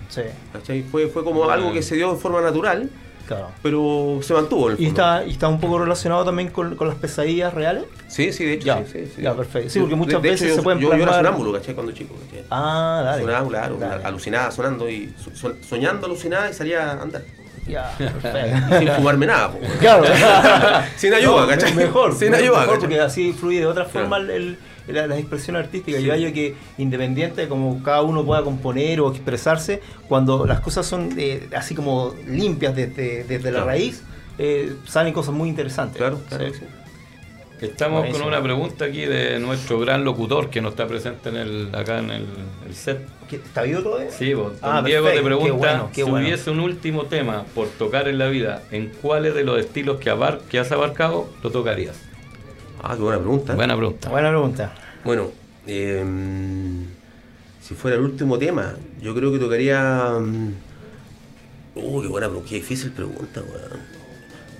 [0.08, 0.82] Sí, ¿cachai?
[0.82, 2.88] Fue, fue como algo que se dio de forma natural,
[3.26, 3.48] claro.
[3.62, 6.88] pero se mantuvo en el ¿Y está, y está un poco relacionado también con, con
[6.88, 7.84] las pesadillas reales?
[8.08, 9.70] Sí, sí, de hecho, Ya, sí, sí, ya, perfecto.
[9.70, 11.74] Sí, porque muchas de veces hecho, se yo- pueden yo, yo era plasmar- sonámbulo, ¿cachai?
[11.74, 12.44] Cuando chico, ¿cachai?
[12.50, 13.22] Ah, dale.
[13.24, 17.22] Sonaba, claro, alucinada, sonando y so- so- soñando, alucinada y salía a andar.
[17.66, 18.78] Ya, perfecto.
[18.78, 19.58] Sin fumarme nada, po.
[19.80, 20.04] Claro.
[20.96, 21.74] Sin ayuda, No, ¿cachai?
[21.74, 22.14] Mejor.
[22.14, 24.00] Sin mejor, ayuda, mejor, porque así fluye de otra Claro.
[24.08, 26.00] forma el- el- la- las expresiones artísticas.
[26.00, 26.06] Sí.
[26.06, 31.14] Yo hallo que independiente como cada uno pueda componer o expresarse, cuando las cosas son
[31.16, 33.66] eh, así como limpias desde, desde la Claro.
[33.66, 34.02] raíz,
[34.38, 35.96] eh, salen cosas muy interesantes.
[35.96, 36.52] Claro, claro Sí.
[36.52, 36.64] que sí.
[37.60, 38.24] Estamos Buenísimo.
[38.26, 41.98] con una pregunta aquí de nuestro gran locutor que no está presente en el, acá
[42.00, 42.26] en el,
[42.66, 43.06] el set.
[43.28, 44.10] ¿Qué- ¿Está vivo todavía?
[44.10, 45.22] Sí, vos, don Ah, Diego perfecto.
[45.22, 46.26] te pregunta Qué bueno, qué si bueno.
[46.26, 50.10] hubiese un último tema por tocar en la vida, ¿en cuáles de los estilos que,
[50.10, 51.96] abar- que has abarcado lo tocarías?
[52.82, 53.54] Ah, qué buena pregunta.
[53.54, 54.10] Buena pregunta.
[54.10, 54.74] Buena pregunta.
[55.04, 55.30] Bueno,
[55.66, 56.04] eh,
[57.62, 60.12] si fuera el último tema, yo creo que tocaría.
[61.76, 63.80] Uh, qué buena pregunta, qué difícil pregunta, weón.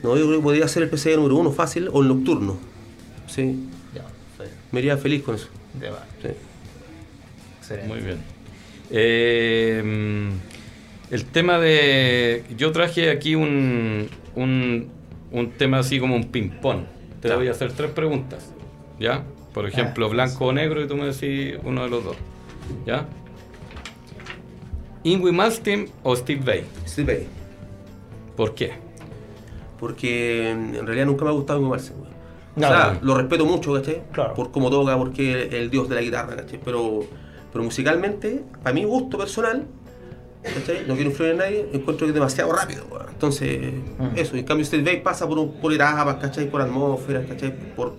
[0.03, 2.57] No, yo creo que podría ser el PC número uno fácil o el nocturno.
[3.27, 4.05] Sí, Ya,
[4.73, 5.49] me iría feliz con eso.
[5.81, 6.05] Ya va.
[6.23, 6.29] Sí.
[7.59, 7.89] Excelente.
[7.89, 8.19] Muy bien.
[8.91, 10.31] Eh,
[11.11, 12.45] el tema de.
[12.57, 14.89] Yo traje aquí un, un,
[15.33, 16.85] un tema así como un ping-pong.
[17.21, 17.37] Te Ya.
[17.37, 18.51] voy a hacer tres preguntas.
[19.01, 19.25] ¿Ya?
[19.53, 20.13] Por ejemplo, Ya.
[20.13, 22.17] blanco o negro y tú me decís uno de los dos.
[22.87, 23.07] ¿Ya?
[25.05, 26.65] ¿Ingui Malmsteen o Steve Vai?
[26.89, 27.27] Steve Vai.
[28.37, 28.73] ¿Por qué?
[29.79, 32.14] Porque en realidad nunca me ha gustado Marcel, weón.
[32.57, 33.07] No, o sea, no.
[33.07, 34.03] lo respeto mucho, ¿cachai?
[34.13, 34.35] Claro.
[34.35, 36.61] Por cómo toca, porque es el dios de la guitarra, ¿cachai?
[36.65, 37.01] Pero,
[37.53, 39.65] pero musicalmente, para mi gusto personal,
[40.43, 40.85] ¿cachai?
[40.87, 42.85] No quiero influir en nadie, encuentro que es demasiado rápido.
[43.11, 44.17] Entonces, Mm.
[44.17, 44.37] eso.
[44.37, 46.49] En cambio, Steve Vai pasa por, por etapas, ¿cachai?
[46.51, 47.53] Por atmósferas, ¿cachai?
[47.75, 47.95] Por,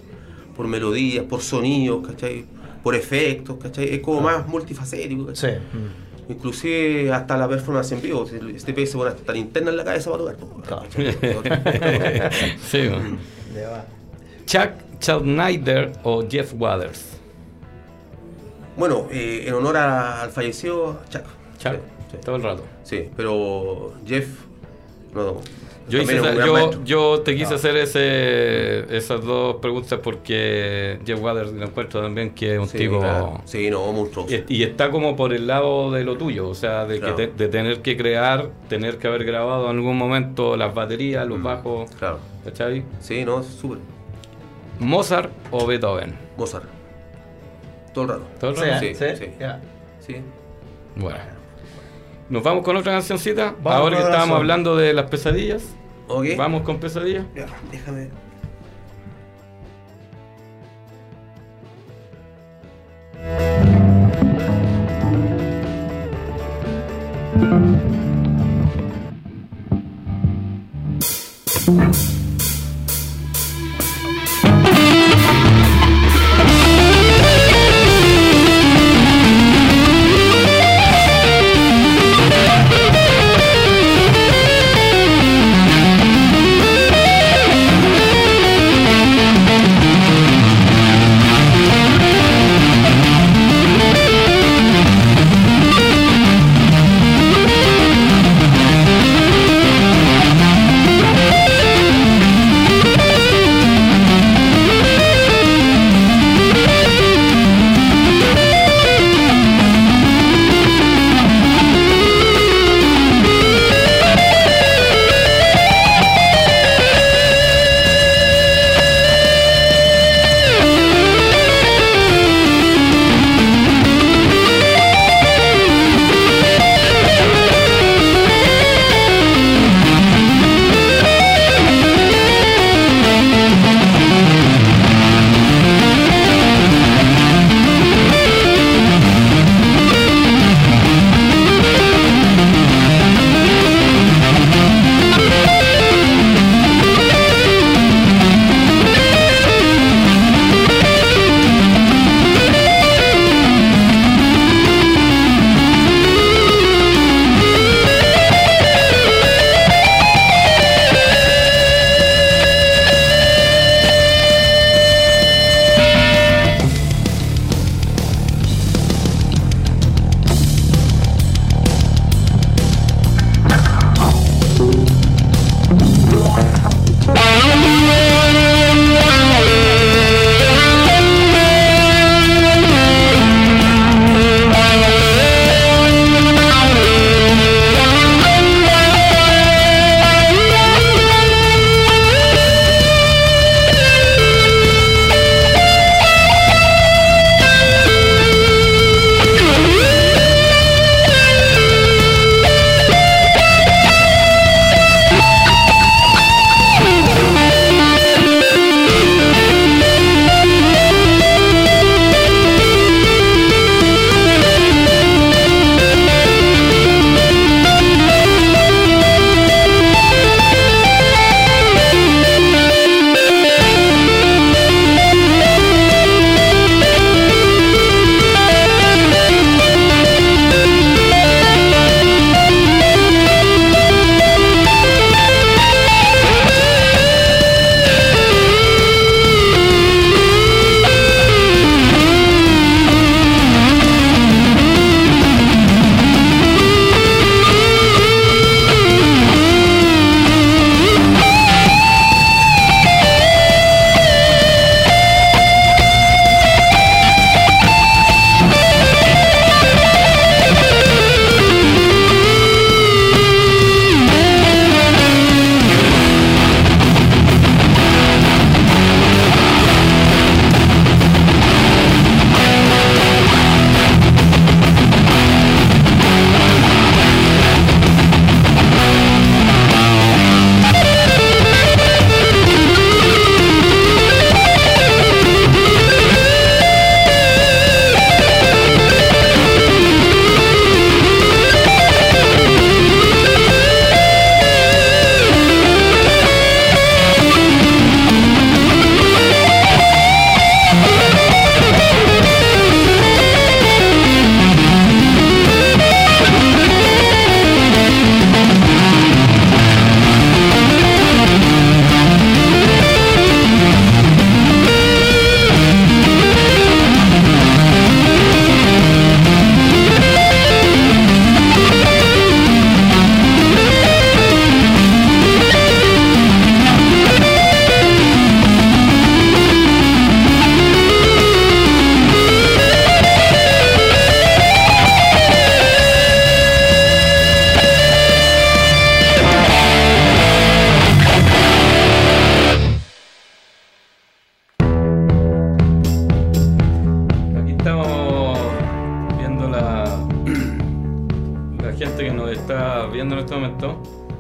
[0.56, 2.46] por melodías, por sonidos, ¿cachai?
[2.84, 3.94] Por efectos, ¿cachai?
[3.96, 5.48] Es como más multifacético, Sí.
[5.48, 5.60] ¿cachai?
[6.28, 10.10] Inclusive hasta la performance en vivo, este pez se pone hasta linterna en la cabeza
[10.12, 10.36] para tocar.
[10.66, 10.84] Claro.
[12.72, 12.90] sí.
[14.46, 17.18] Chuck Schneider o Jeff Waters.
[18.78, 21.24] Bueno, eh, en honor a- al fallecido Chuck.
[21.58, 21.78] Chuck, Sí,
[22.12, 22.18] sí.
[22.24, 22.64] todo el rato.
[22.84, 24.28] Sí, pero Jeff,
[25.14, 25.38] no.
[25.88, 27.58] Yo, hice esa- yo, te quise Ah.
[27.58, 32.80] hacer ese, esas dos preguntas porque Jeff Waters lo encuentro también que es un Sí,
[32.80, 33.00] tipo...
[33.00, 33.42] claro.
[33.46, 34.34] Sí, no, monstruoso.
[34.34, 37.16] Y, y está como por el lado de lo tuyo, o sea, de, Claro.
[37.16, 41.28] que te- de tener que crear, tener que haber grabado en algún momento las baterías,
[41.28, 42.18] los Mm, bajos, Claro.
[42.44, 42.84] ¿cachai?
[43.00, 43.78] Sí, no, súper.
[44.80, 46.16] Mozart o Beethoven.
[46.38, 46.66] Mozart.
[47.94, 48.24] Todo el rato.
[48.40, 48.80] ¿Todo el Sí, rato?
[48.82, 49.32] Sí, sí, sí.
[49.40, 49.62] ya.
[50.00, 50.16] Sí.
[50.96, 51.20] Bueno.
[52.30, 53.54] ¿Nos vamos con otra cancioncita?
[53.62, 55.64] Vamos Ahora que estábamos hablando de las pesadillas,
[56.08, 56.26] Ok.
[56.38, 57.26] ¿vamos con pesadillas?
[57.36, 58.10] Ya, déjame.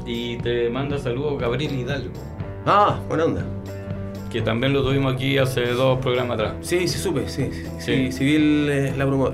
[0.05, 2.11] Y te manda saludos Gabriel Hidalgo,
[2.65, 3.43] Ah, buena onda.
[4.31, 6.53] que también lo tuvimos aquí hace dos programas atrás.
[6.61, 7.49] Sí, sí, supe, sí.
[7.51, 7.95] Sí, Sí.
[8.07, 9.31] sí, sí vi el, eh, la, promo-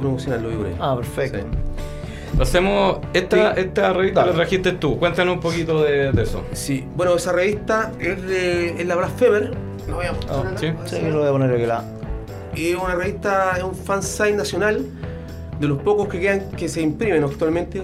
[0.00, 0.76] promocional, lo vi por ahí.
[0.80, 1.38] Ah, perfecto.
[1.38, 2.40] Sí.
[2.40, 3.60] Hacemos, esta, Sí.
[3.60, 4.32] esta revista Dale.
[4.32, 6.42] la trajiste tú, cuéntanos un poquito de, de eso.
[6.52, 9.50] Sí, bueno, esa revista es de es la Blasphemer.
[9.88, 10.72] La voy a mostrar Ah, sí.
[10.86, 11.84] Sí, lo voy a poner aquí la.
[12.56, 14.84] Es una revista, es un fansite nacional
[15.60, 17.82] de los pocos que quedan que se imprimen actualmente.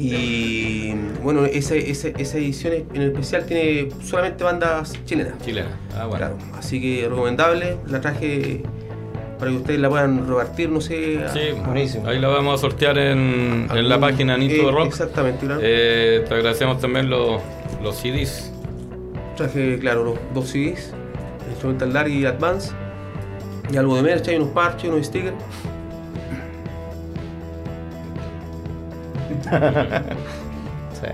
[0.00, 5.34] Y bueno, esa, esa, esa edición en especial tiene solamente bandas chilenas.
[5.44, 5.68] Chilena.
[5.94, 6.16] Ah, bueno.
[6.18, 8.62] Claro, así que recomendable, la traje
[9.38, 11.22] para que ustedes la puedan repartir, no sé.
[11.24, 12.06] a- Sí, Buenísimo.
[12.08, 14.86] ahí la vamos a sortear en, en la página Nito eh, de Rock.
[14.86, 15.60] Exactamente, claro.
[15.62, 17.40] Eh, te agradecemos también los,
[17.82, 18.52] los CDs.
[19.36, 20.92] Traje, claro, los dos CDs,
[21.50, 22.72] Instrumental Dark y Advance.
[23.72, 25.36] Y algo de merch, hay unos parches, unos stickers.
[31.00, 31.06] Sí.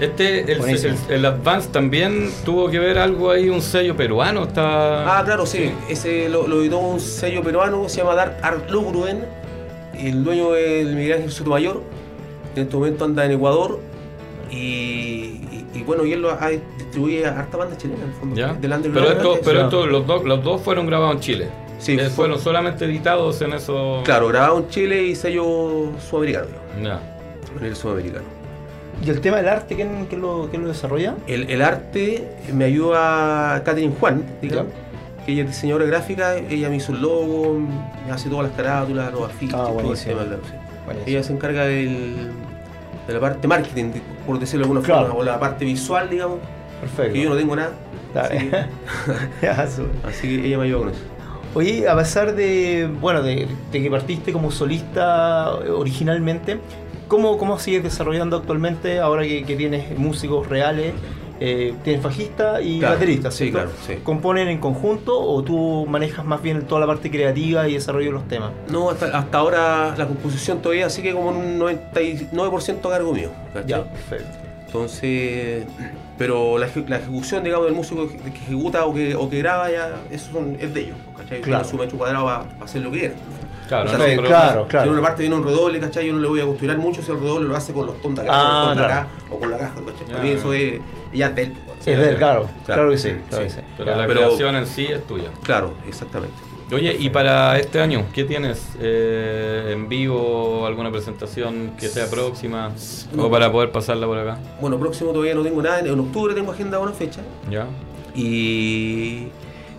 [0.00, 4.44] Este, el, el, el Advance también tuvo que ver algo ahí, un sello peruano.
[4.44, 5.18] Está...
[5.18, 5.72] Ah, claro, sí.
[5.88, 9.24] Ese lo, lo editó un sello peruano, se llama Dark Art Lugruen.
[9.98, 11.82] El dueño es el Miguel Ángel Sotomayor.
[12.54, 13.80] En este momento anda en Ecuador.
[14.52, 18.14] Y, y- y bueno, y él lo ha distribuye a harta banda chilena en el
[18.14, 18.36] fondo.
[18.36, 18.52] ¿Ya?
[18.54, 19.44] Del Pero, esto, antes.
[19.44, 19.64] pero sí.
[19.64, 21.48] esto, los, dos, los dos fueron grabados en Chile.
[21.78, 24.02] Sí, Eh, fue- fueron solamente editados en eso.
[24.04, 26.46] Claro, grabado en Chile y sello sudamericano.
[26.82, 27.00] Ya.
[27.58, 28.24] En el sudamericano.
[29.04, 31.14] ¿Y el tema del arte, quién, quién lo, quién lo desarrolla?
[31.28, 34.72] El, el arte me ayuda Catherine Juan, digamos,
[35.24, 37.60] que ella es diseñadora gráfica, ella me hizo el logo,
[38.06, 40.14] me hace todas las carátulas, los afiches, Ah, todo el buenísimo.
[40.16, 40.42] tema, claro,
[41.04, 41.10] sí.
[41.12, 42.16] Ella se encarga del,
[43.06, 45.06] de la parte marketing, de- por decirlo de alguna Claro.
[45.06, 46.38] forma, o la parte visual, digamos,
[46.80, 47.12] Perfecto.
[47.12, 47.70] que yo no tengo nada.
[48.12, 48.36] Dale.
[48.36, 48.50] Así,
[49.40, 49.46] que,
[50.08, 51.00] así que ella me ayuda con eso.
[51.58, 56.60] Oye, a pesar de, bueno, de, de que partiste como solista eh, originalmente,
[57.08, 60.94] ¿cómo, cómo sigues desarrollando actualmente ahora que, que tienes músicos reales?
[61.40, 63.94] Eh, tienes bajista y Claro, baterista, sí, claro, sí.
[64.04, 68.12] ¿Componen en conjunto o tú manejas más bien toda la parte creativa y desarrollo de
[68.12, 68.52] los temas?
[68.68, 73.30] No, hasta, hasta ahora la composición todavía sigue como un 99% a cargo mío.
[73.52, 73.68] ¿cachai?
[73.68, 74.38] Ya, perfecto.
[74.66, 75.64] Entonces,
[76.18, 79.38] pero la, eje- la ejecución, digamos, del músico que, que ejecuta o que, o que
[79.38, 81.40] graba, ya eso son- es de ellos, ¿cachai?
[81.40, 81.62] Claro.
[81.64, 83.14] Tiene su metro cuadrado para hacer lo que quiera.
[83.68, 84.86] Claro, O sea, no, sí, pero- claro, Si claro.
[84.86, 86.06] en una parte viene un redoble, ¿cachai?
[86.06, 88.22] Yo no le voy a costurar mucho si el redoble lo hace con los tonda
[88.22, 88.92] acá, Ah, con claro.
[88.94, 90.06] acá o con la caja, ¿cachai?
[90.08, 90.80] Para mí eso es
[91.12, 91.52] ya del.
[91.52, 93.10] pues, es de él, claro, claro, que sí.
[93.10, 93.56] Sí, Claro que sí.
[93.60, 93.62] sí.
[93.76, 95.28] Pero la Pero- creación en sí es tuya.
[95.42, 96.34] Claro, exactamente.
[96.70, 98.68] Oye, y para este año, ¿qué tienes?
[98.78, 100.66] Eh, ¿En vivo?
[100.66, 102.72] ¿Alguna presentación que sea próxima?
[103.16, 104.38] ¿O para poder pasarla por acá?
[104.60, 105.80] Bueno, próximo todavía no tengo nada.
[105.80, 107.22] En octubre tengo agenda una fecha.
[107.50, 107.66] ¿Ya?
[108.14, 109.28] Y,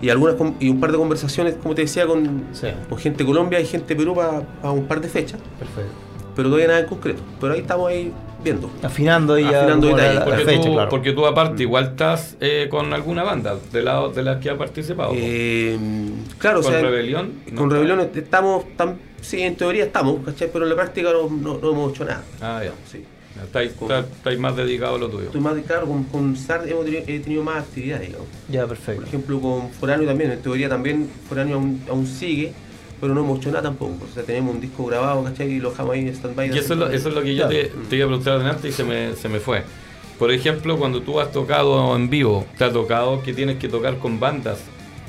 [0.02, 3.26] y algunas y un par de conversaciones, como te decía, con, Sí, con gente de
[3.28, 5.40] Colombia y gente de Perú para un par de fechas.
[5.60, 6.09] perfecto.
[6.40, 7.22] Pero todavía nada en concreto.
[7.42, 8.72] Pero ahí estamos ahí viendo.
[8.82, 10.90] Afinando ahí ya Afinando la- detalles, la, Porque, fecha, tú, claro.
[10.90, 14.58] porque tú aparte igual estás eh, con alguna banda de, la, de las que ha
[14.58, 15.12] participado.
[15.16, 15.78] Eh,
[16.38, 17.34] claro, ¿Con o sea, Rebelión?
[17.56, 17.70] con.
[17.70, 20.50] Rebelión estamos, tan, sí, en teoría estamos, ¿cachai?
[20.54, 22.24] Pero en la práctica no, no- no hemos hecho nada.
[22.42, 22.72] Ah, ya.
[22.90, 23.04] Sí.
[23.44, 25.26] Estáis, está- estáis más dedicados a lo tuyo.
[25.26, 28.28] Estoy más, claro, con, con SAR hemos tenido, he tenido más actividades, digamos.
[28.50, 29.04] Ya, Por perfecto.
[29.06, 32.54] ejemplo, con Foráneo también, en teoría también Foráneo aún, aún sigue,
[33.00, 34.06] pero no hemos hecho nada tampoco.
[34.10, 35.52] O sea, tenemos un disco grabado, ¿cachai?
[35.52, 36.54] Y lo dejamos ahí en stand-by.
[36.54, 38.68] Y eso es lo, eso es lo que yo te, te iba a preguntar adelante
[38.70, 39.64] y se me, se me fue.
[40.18, 43.98] Por ejemplo, cuando tú has tocado en vivo, te ha tocado que tienes que tocar
[44.00, 44.60] con bandas,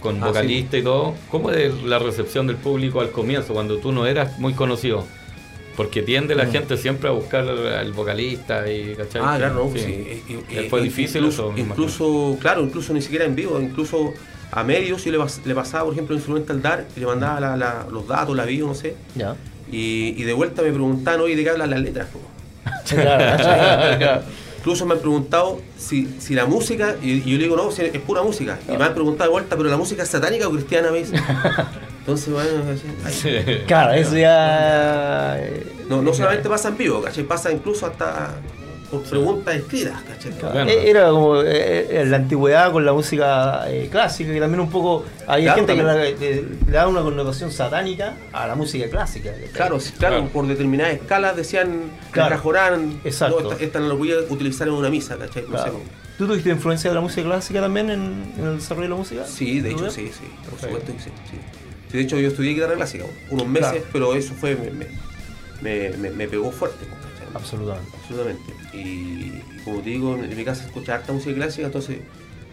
[0.01, 1.15] con Ah, vocalistas y todo.
[1.31, 5.05] ¿Cómo es la recepción del público al comienzo, cuando tú no eras muy conocido?
[5.77, 6.53] Porque tiende la Mm.
[6.53, 9.23] gente siempre a buscar al, al vocalista y ¿cachai?
[9.25, 9.81] Ah, claro, Sí.
[9.81, 10.39] sí.
[10.51, 14.13] Eh, Fue difícil incluso, eso, Incluso, claro, incluso ni siquiera en vivo, incluso
[14.53, 17.57] a medios yo le, pas- le pasaba, por ejemplo, Instrumental Dark y le mandaba la-
[17.57, 18.97] la- los datos, la bio, no sé.
[19.15, 19.37] Ya.
[19.71, 22.09] Y, y de vuelta me preguntaban, oye, ¿de qué hablan las letras?
[22.13, 22.21] po?".
[22.89, 23.37] Claro,
[23.99, 24.23] claro.
[24.59, 27.81] Incluso me han preguntado si, si la música, y, y yo le digo, no, si
[27.83, 28.59] es pura música.
[28.69, 30.91] Y me han preguntado de vuelta, ¿pero la música es satánica o cristiana?
[30.91, 31.19] Me dicen.
[32.01, 32.51] Entonces, bueno,
[33.05, 33.31] ay, Sí.
[33.67, 35.37] Claro, eso ya.
[35.39, 37.25] eh, no, no solamente pasa en vivo, ¿cachai?
[37.25, 38.35] Pasa incluso hasta
[38.91, 40.33] por preguntas escritas, ¿cachai?
[40.33, 44.61] Claro, eh, Era como eh, en la antigüedad con la música eh, clásica, que también
[44.61, 46.21] un poco hay Claro, gente que también.
[46.21, 49.33] le, le- le da una connotación satánica a la música clásica.
[49.53, 50.31] Claro, sí, claro, Claro.
[50.33, 52.31] por determinadas escalas decían Claro.
[52.37, 53.41] Cajorán, Exacto.
[53.43, 55.43] no, esta, esta no lo voy a utilizar en una misa, ¿cachai?
[55.45, 55.73] No Claro.
[55.73, 55.79] sé.
[56.19, 59.25] ¿Tú tuviste influencia de la música clásica también en, en el desarrollo de la música?
[59.25, 59.95] Sí, de ¿Tú hecho, ves?
[59.95, 61.39] sí, sí, por supuesto que sí, sí.
[61.91, 63.87] Sí, De hecho, yo estudié guitarra clásica unos meses, Claro.
[63.93, 64.87] pero eso fue, me, me,
[65.63, 66.85] me, me- me pegó fuerte.
[67.33, 67.89] Absolutamente.
[68.03, 68.53] Absolutamente.
[68.73, 71.99] Y, como te digo, en mi casa se escucha harta música clásica, entonces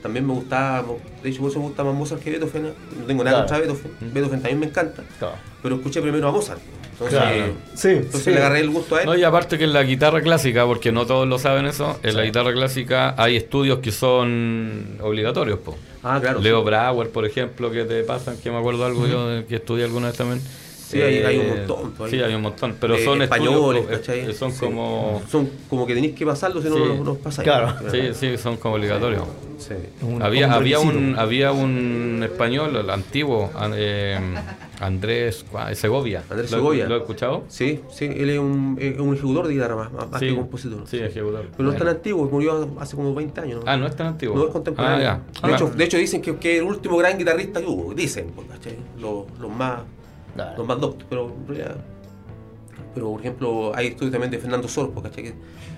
[0.02, 0.86] también me gustaba,
[1.24, 2.64] de hecho por eso me gusta más Mozart que Beethoven,
[3.00, 3.48] no tengo nada Claro.
[3.48, 4.14] contra Beethoven, Mm.
[4.14, 5.36] Beethoven también me encanta, Claro.
[5.62, 6.60] pero escuché primero a Mozart.
[6.94, 7.54] Entonces, Claro.
[7.76, 8.32] Sí, entonces sí.
[8.32, 9.06] le agarré el gusto a él.
[9.06, 12.16] No, y aparte que en la guitarra clásica, porque no todos lo saben eso, en
[12.16, 15.78] la guitarra clásica hay estudios que son obligatorios, po.
[16.04, 16.40] ah, claro.
[16.40, 16.66] Leo sí.
[16.66, 20.18] Brauer, por ejemplo, que te pasan, que me acuerdo algo yo que estudié alguna vez
[20.18, 20.42] también.
[20.88, 24.00] Sí, hay- hay un montón, pues, Sí, hay- un montón, pero Eh, son españoles, estudios,
[24.00, 24.20] ¿cachai?
[24.30, 24.60] eh, son Sí.
[24.62, 25.22] como...
[25.30, 26.82] Son como que tenéis que pasarlo, si no, Sí.
[26.98, 27.44] no, no pasáis.
[27.46, 27.76] Claro.
[27.92, 29.24] Sí, sí, son como obligatorios.
[29.58, 29.74] Sí.
[30.02, 34.18] Un- había, un había, un, había un español, el antiguo, an- eh,
[34.80, 35.44] Andrés.
[35.74, 36.24] Segovia.
[36.30, 36.86] Andrés ¿Lo- Segovia.
[36.88, 37.44] ¿Lo he escuchado?
[37.48, 40.84] Sí, sí, él es un, es un ejecutor de guitarra más, más Sí, que compositor.
[40.88, 41.48] Sí, ejecutor.
[41.58, 43.66] Pero no es tan antiguo, murió hace como 20 años.
[43.66, 43.70] ¿no?
[43.72, 44.36] Ah, no es tan antiguo.
[44.38, 44.98] No es contemporáneo.
[45.10, 45.48] Ah, ya.
[45.48, 47.94] de, Ah, hecho, de hecho, dicen que, que es el último gran guitarrista que hubo.
[47.96, 48.78] Dicen, pues, ¿cachai?
[49.00, 49.80] Los, los más
[50.58, 51.34] Los más doctos, pero.
[52.94, 55.36] Pero por ejemplo, hay estudios también de Fernando Sorpo, ¿cachai?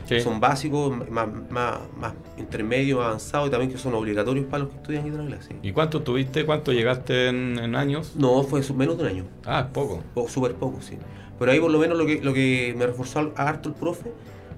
[0.07, 4.71] Que son básicos, más, más, más intermedios, avanzados y también que son obligatorios para los
[4.71, 5.55] que estudian clásica.
[5.61, 6.45] ¿Y cuánto tuviste?
[6.45, 8.13] ¿Cuánto llegaste en, en años?
[8.15, 9.25] No, fue menos de un año.
[9.45, 10.01] Ah, poco.
[10.15, 10.97] O súper poco, sí.
[11.37, 14.11] Pero ahí por lo menos lo que, lo que me reforzó a harto el profe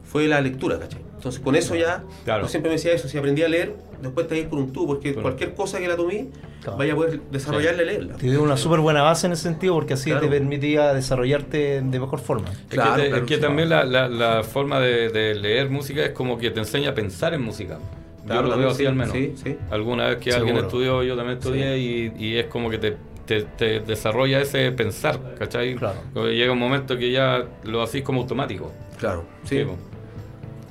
[0.03, 1.01] fue la lectura, ¿cachai?
[1.15, 2.43] Entonces con eso ya, Claro.
[2.43, 4.87] yo siempre me decía eso, si aprendí a leer, después te ir por un tubo,
[4.87, 5.21] porque Claro.
[5.21, 6.29] cualquier cosa que la tomé,
[6.63, 6.77] Claro.
[6.77, 8.15] vaya a poder desarrollarla y leerla.
[8.15, 10.25] Te dio una súper buena base en ese sentido porque así Claro.
[10.25, 12.49] te permitía desarrollarte de mejor forma.
[12.49, 15.69] Es Claro, que, te- claro, es que también la, la- la forma de, de leer
[15.69, 17.77] música es como que te enseña a pensar en música.
[18.21, 19.13] Yo Claro, lo veo así sí, al menos.
[19.13, 19.57] sí, sí.
[19.69, 20.67] Alguna vez que alguien Seguro.
[20.67, 25.35] estudió, yo también estudié y, y es como que te, te- te desarrolla ese pensar,
[25.37, 25.75] ¿cachai?
[25.75, 25.99] Claro.
[26.29, 28.71] Llega un momento que ya lo hacís como automático.
[28.99, 29.65] Claro, Sí, sí.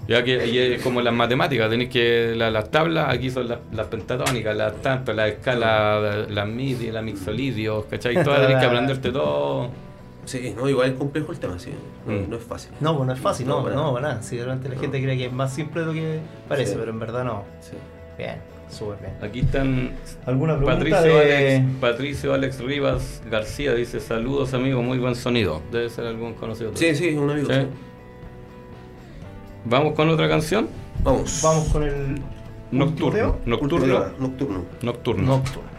[0.09, 3.59] Ya que y es como las matemáticas, tenéis que la- las tablas, aquí son las,
[3.73, 8.23] las pentatónicas, las tantas, las escalas, las MIDI, las mixolidios, ¿cachai?
[8.25, 9.69] Todas tenéis que aprenderte todo.
[10.25, 11.71] Sí, no, igual es complejo el tema, sí.
[12.07, 12.31] No, Mm.
[12.31, 12.71] no es fácil.
[12.81, 13.93] No, pues no es fácil, no, No, para no, nada.
[13.95, 14.23] para nada.
[14.23, 14.81] Si de repente la No.
[14.81, 16.77] gente cree que es más simple de lo que parece, Sí.
[16.79, 17.45] pero en verdad no.
[17.61, 17.73] Sí.
[18.19, 18.37] Bien,
[18.69, 19.13] súper bien.
[19.23, 19.93] Aquí están
[20.27, 25.63] ¿Alguna pregunta Patricio, de- Alex, Patricio Alex Rivas García dice saludos amigo, muy buen sonido.
[25.73, 26.73] Debe ser algún conocido.
[26.75, 27.49] Sí, sí, un amigo.
[27.49, 27.61] Sí.
[29.65, 30.69] Vamos con otra canción.
[31.03, 31.41] Vamos.
[31.43, 32.21] Vamos con el
[32.71, 33.37] Nocturno.
[33.45, 34.05] Nocturno.
[34.19, 34.19] Nocturno.
[34.19, 34.65] Nocturno.
[34.83, 35.27] Nocturno.
[35.27, 35.71] Nocturno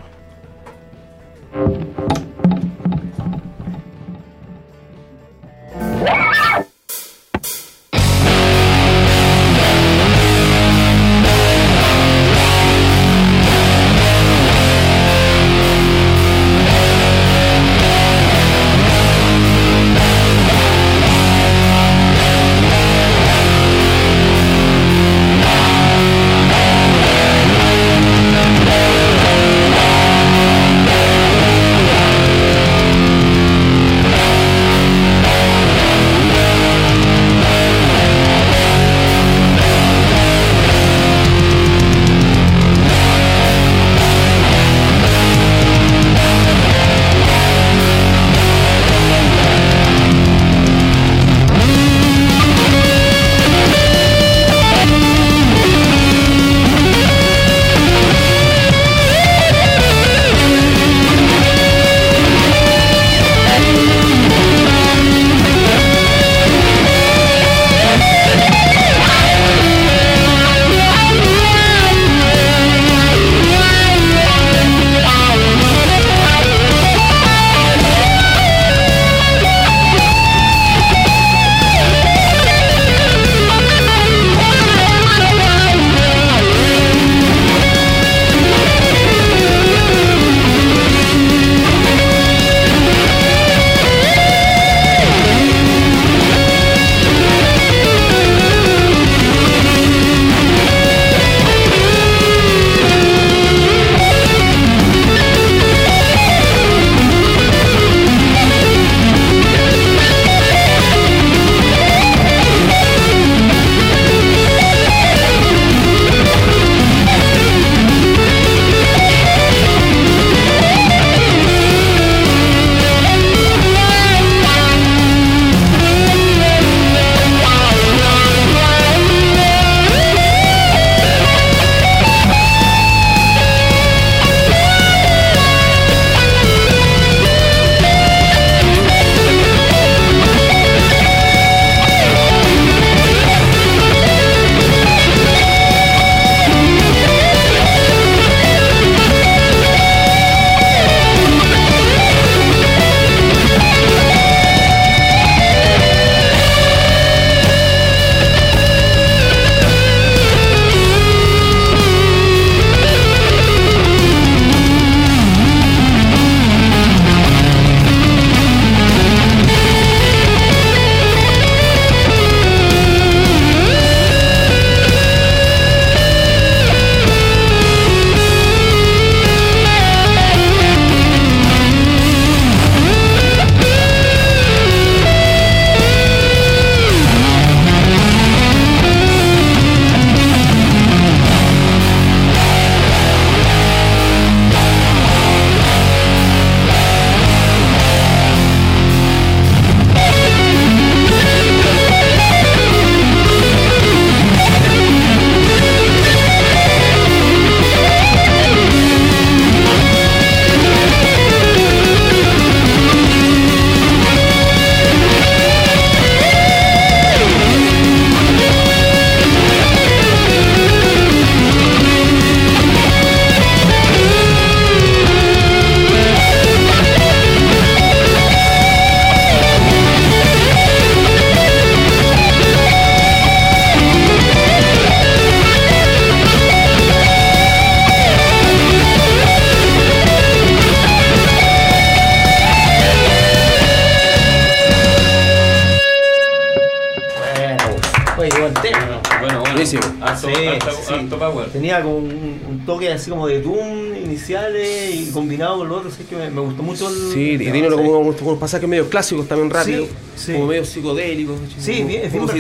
[253.01, 256.63] así como de Doom iniciales y combinado con lo otro, así que me, me gustó
[256.63, 256.95] mucho el.
[257.13, 260.33] Sí, y tiene unos, como unos- unos pasajes medio clásicos también rápidos, Sí, sí.
[260.33, 261.37] como medio psicodélicos.
[261.59, 262.33] Sí, como- bien, es bien como.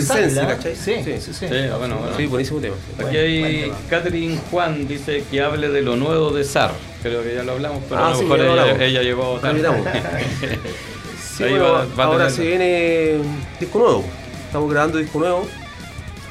[0.47, 0.75] ¿cachai?
[0.75, 1.33] Sí, sí, sí.
[1.33, 2.17] Sí, bueno, bueno.
[2.17, 2.75] Sí, buenísimo tema.
[2.99, 3.71] Aquí hay.
[3.89, 6.71] Catherine Juan dice que hable de lo nuevo de SAR.
[7.01, 8.81] Creo que ya lo hablamos, pero Ah, a lo sí, mejor ya lo ella, hablamos.
[8.83, 9.53] ella llegó Lo tarde.
[9.57, 9.87] miramos.
[11.37, 13.13] Sí, Ahí bueno, va- va a ahora se viene
[13.59, 14.03] disco nuevo.
[14.47, 15.47] Estamos grabando disco nuevo.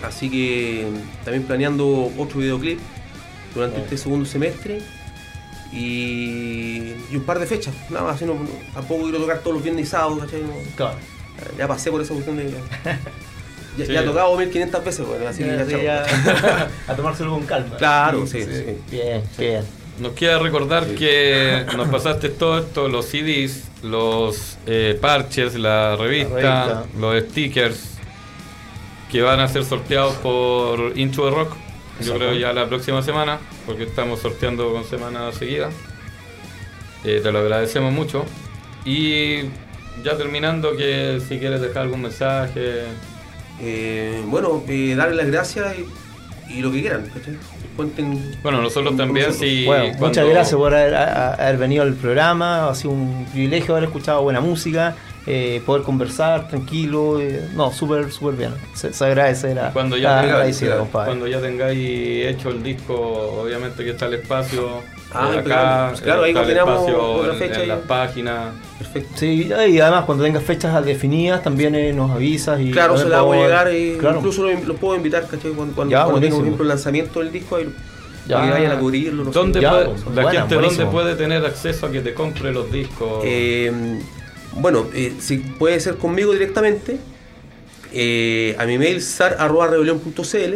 [0.07, 0.87] Así que
[1.25, 2.79] también planeando otro videoclip
[3.55, 4.81] durante este segundo semestre.
[5.73, 7.75] Y, y un par de fechas.
[7.91, 8.35] Nada más, así no,
[8.75, 10.43] tampoco quiero tocar todos los viernes y sábados, ¿cachai?
[10.43, 10.97] No- Claro.
[11.57, 12.53] ya pasé por esa cuestión de.
[13.79, 13.93] Ya, Sí.
[13.93, 17.77] ya he tocado 1500 veces, bueno, así que ya, Sí, ya- a tomárselo con calma.
[17.77, 18.77] Claro, sí, sí.
[18.91, 19.63] Bien, bien.
[20.01, 26.35] Nos queda recordar que nos pasaste todo esto, los CDs, los eh, parches, la revista,
[26.35, 26.85] revista.
[26.99, 27.81] los stickers,
[29.11, 31.53] que van a ser sorteados por Intro de Rock.
[32.03, 35.71] Yo creo ya la próxima semana, porque estamos sorteando con semana seguida.
[37.05, 38.25] Eh, te lo agradecemos mucho.
[38.85, 39.43] Y
[40.05, 42.85] ya terminando, que si quieres dejar algún mensaje.
[43.61, 45.75] Eh, bueno, eh, darles las gracias
[46.49, 47.37] y, y lo que quieran, ¿cachai?
[47.77, 48.37] Cuenten.
[48.43, 49.65] Bueno, nosotros también, si.
[49.67, 52.69] Bueno, cuando- muchas gracias por haber, a- a- haber venido al programa.
[52.69, 54.95] Ha sido un privilegio haber escuchado buena música,
[55.27, 57.21] eh, poder conversar tranquilo.
[57.21, 58.55] eh, no, súper, súper bien.
[58.75, 61.07] Se, se agradece la, Cuando ya la compadre.
[61.07, 62.95] Cuando ya tengáis hecho el disco,
[63.43, 64.69] obviamente que está el espacio
[65.13, 68.55] Ah, eh, acá, claro, claro, ahí coordinamos en- fecha en las páginas.
[68.79, 69.11] Perfecto.
[69.17, 72.61] Sí, y además cuando tengas fechas definidas también eh, nos avisas.
[72.61, 74.19] y Claro, se la hago llegar y Claro.
[74.19, 75.51] incluso los, los puedo invitar, ¿cachai?
[75.51, 77.69] Cuando, cuando, Ya, cuando tenga, por ejemplo, el lanzamiento del disco, ahí,
[78.29, 78.41] Ya.
[78.41, 79.25] que vayan a cubrirlo.
[79.25, 79.39] No sé.
[79.41, 80.85] ¿Dónde Ya, puede- pues, la buena, gente buenísimo.
[80.85, 83.23] dónde puede tener acceso a que te compre los discos?
[83.25, 83.99] Eh,
[84.55, 86.99] bueno, eh, si puede ser conmigo directamente,
[87.93, 90.55] eh, a mi mail sar.rebelión.cl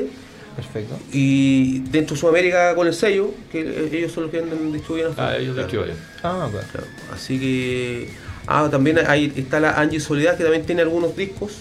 [0.57, 0.97] Perfecto.
[1.13, 5.15] y dentro de Sudamérica con el sello, que ellos son los que andan distribuyendo.
[5.19, 5.69] ah, ellos Claro.
[5.69, 5.97] distribuyen.
[6.23, 6.67] Ah, claro.
[6.71, 8.09] Claro, Así que.
[8.47, 11.53] Ah, también ahí está la Angie Soledad, que también tiene algunos discos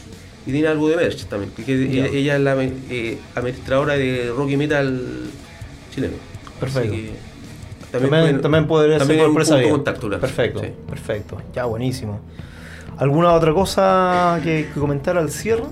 [0.45, 1.51] y tiene algo de merch también.
[1.53, 5.01] que- ella es la eh, administradora de rock y metal
[5.95, 6.13] chileno.
[6.59, 6.93] Perfecto.
[6.93, 7.11] Así que
[8.01, 9.27] También, pueden- también podría también ser
[9.61, 10.09] por contacto.
[10.19, 10.67] Perfecto, Sí.
[10.89, 11.37] perfecto.
[11.53, 12.19] Ya, buenísimo.
[12.97, 15.63] ¿Alguna otra cosa que, que comentar al cierre?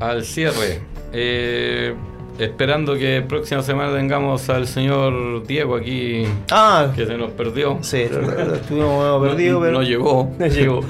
[0.00, 0.80] Al cierre,
[1.12, 1.94] eh,
[2.38, 7.78] esperando que próxima semana tengamos al señor Diego aquí, Ah, que se nos perdió.
[7.82, 9.72] sí, estuvimos perdidos, no, pero.
[9.72, 10.30] no llegó.
[10.38, 10.80] No llegó.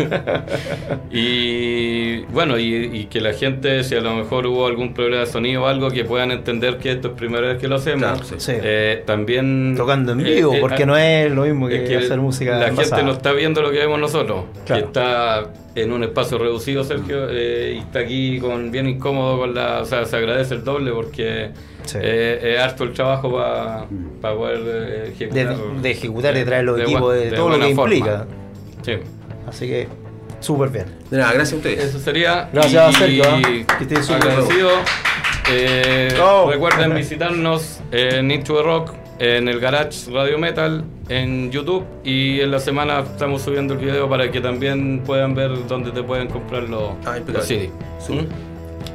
[1.10, 5.26] Y bueno, y, y que la gente, si a lo mejor hubo algún problema de
[5.26, 8.00] sonido o algo, que puedan entender que esto es primera vez que lo hacemos.
[8.02, 8.52] Claro, sí.
[8.54, 9.74] Eh, también.
[9.76, 12.58] Tocando en eh, vivo, eh, porque no es lo mismo que, es que hacer música.
[12.58, 14.44] La gente no está viendo lo que vemos nosotros.
[14.66, 14.82] Claro.
[14.82, 15.44] Que está
[15.74, 19.80] en un espacio reducido, Sergio, eh, y está aquí con bien incómodo con la.
[19.80, 21.50] O sea, se agradece el doble porque
[21.84, 21.98] Sí.
[22.00, 23.30] eh, es harto el trabajo
[24.22, 25.56] para poder eh, de, ejecutar.
[25.82, 27.94] de ejecutar y traer los de equipos, de, de todo lo que forma.
[27.94, 28.26] implica.
[28.82, 28.92] Sí.
[29.46, 29.88] Así que,
[30.40, 30.86] súper bien.
[31.10, 31.84] De nada, gracias a ustedes.
[31.84, 32.48] Eso sería.
[32.52, 33.66] Gracias, y Sergio, ¿eh?
[33.78, 34.70] Que estés súper agradecido.
[35.50, 36.08] Eh.
[36.48, 41.84] Recuerden visitarnos en Into the Rock, en el Garage Radio Metal, en YouTube.
[42.04, 46.02] Y en la semana estamos subiendo el video para que también puedan ver dónde te
[46.02, 47.70] pueden comprar los, Ah, los CD.
[48.08, 48.20] ¿Mm?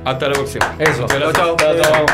[0.05, 0.75] Hasta la próxima.
[0.79, 1.05] Eso.
[1.07, 1.31] Chao.
[1.33, 2.05] Chao, chao.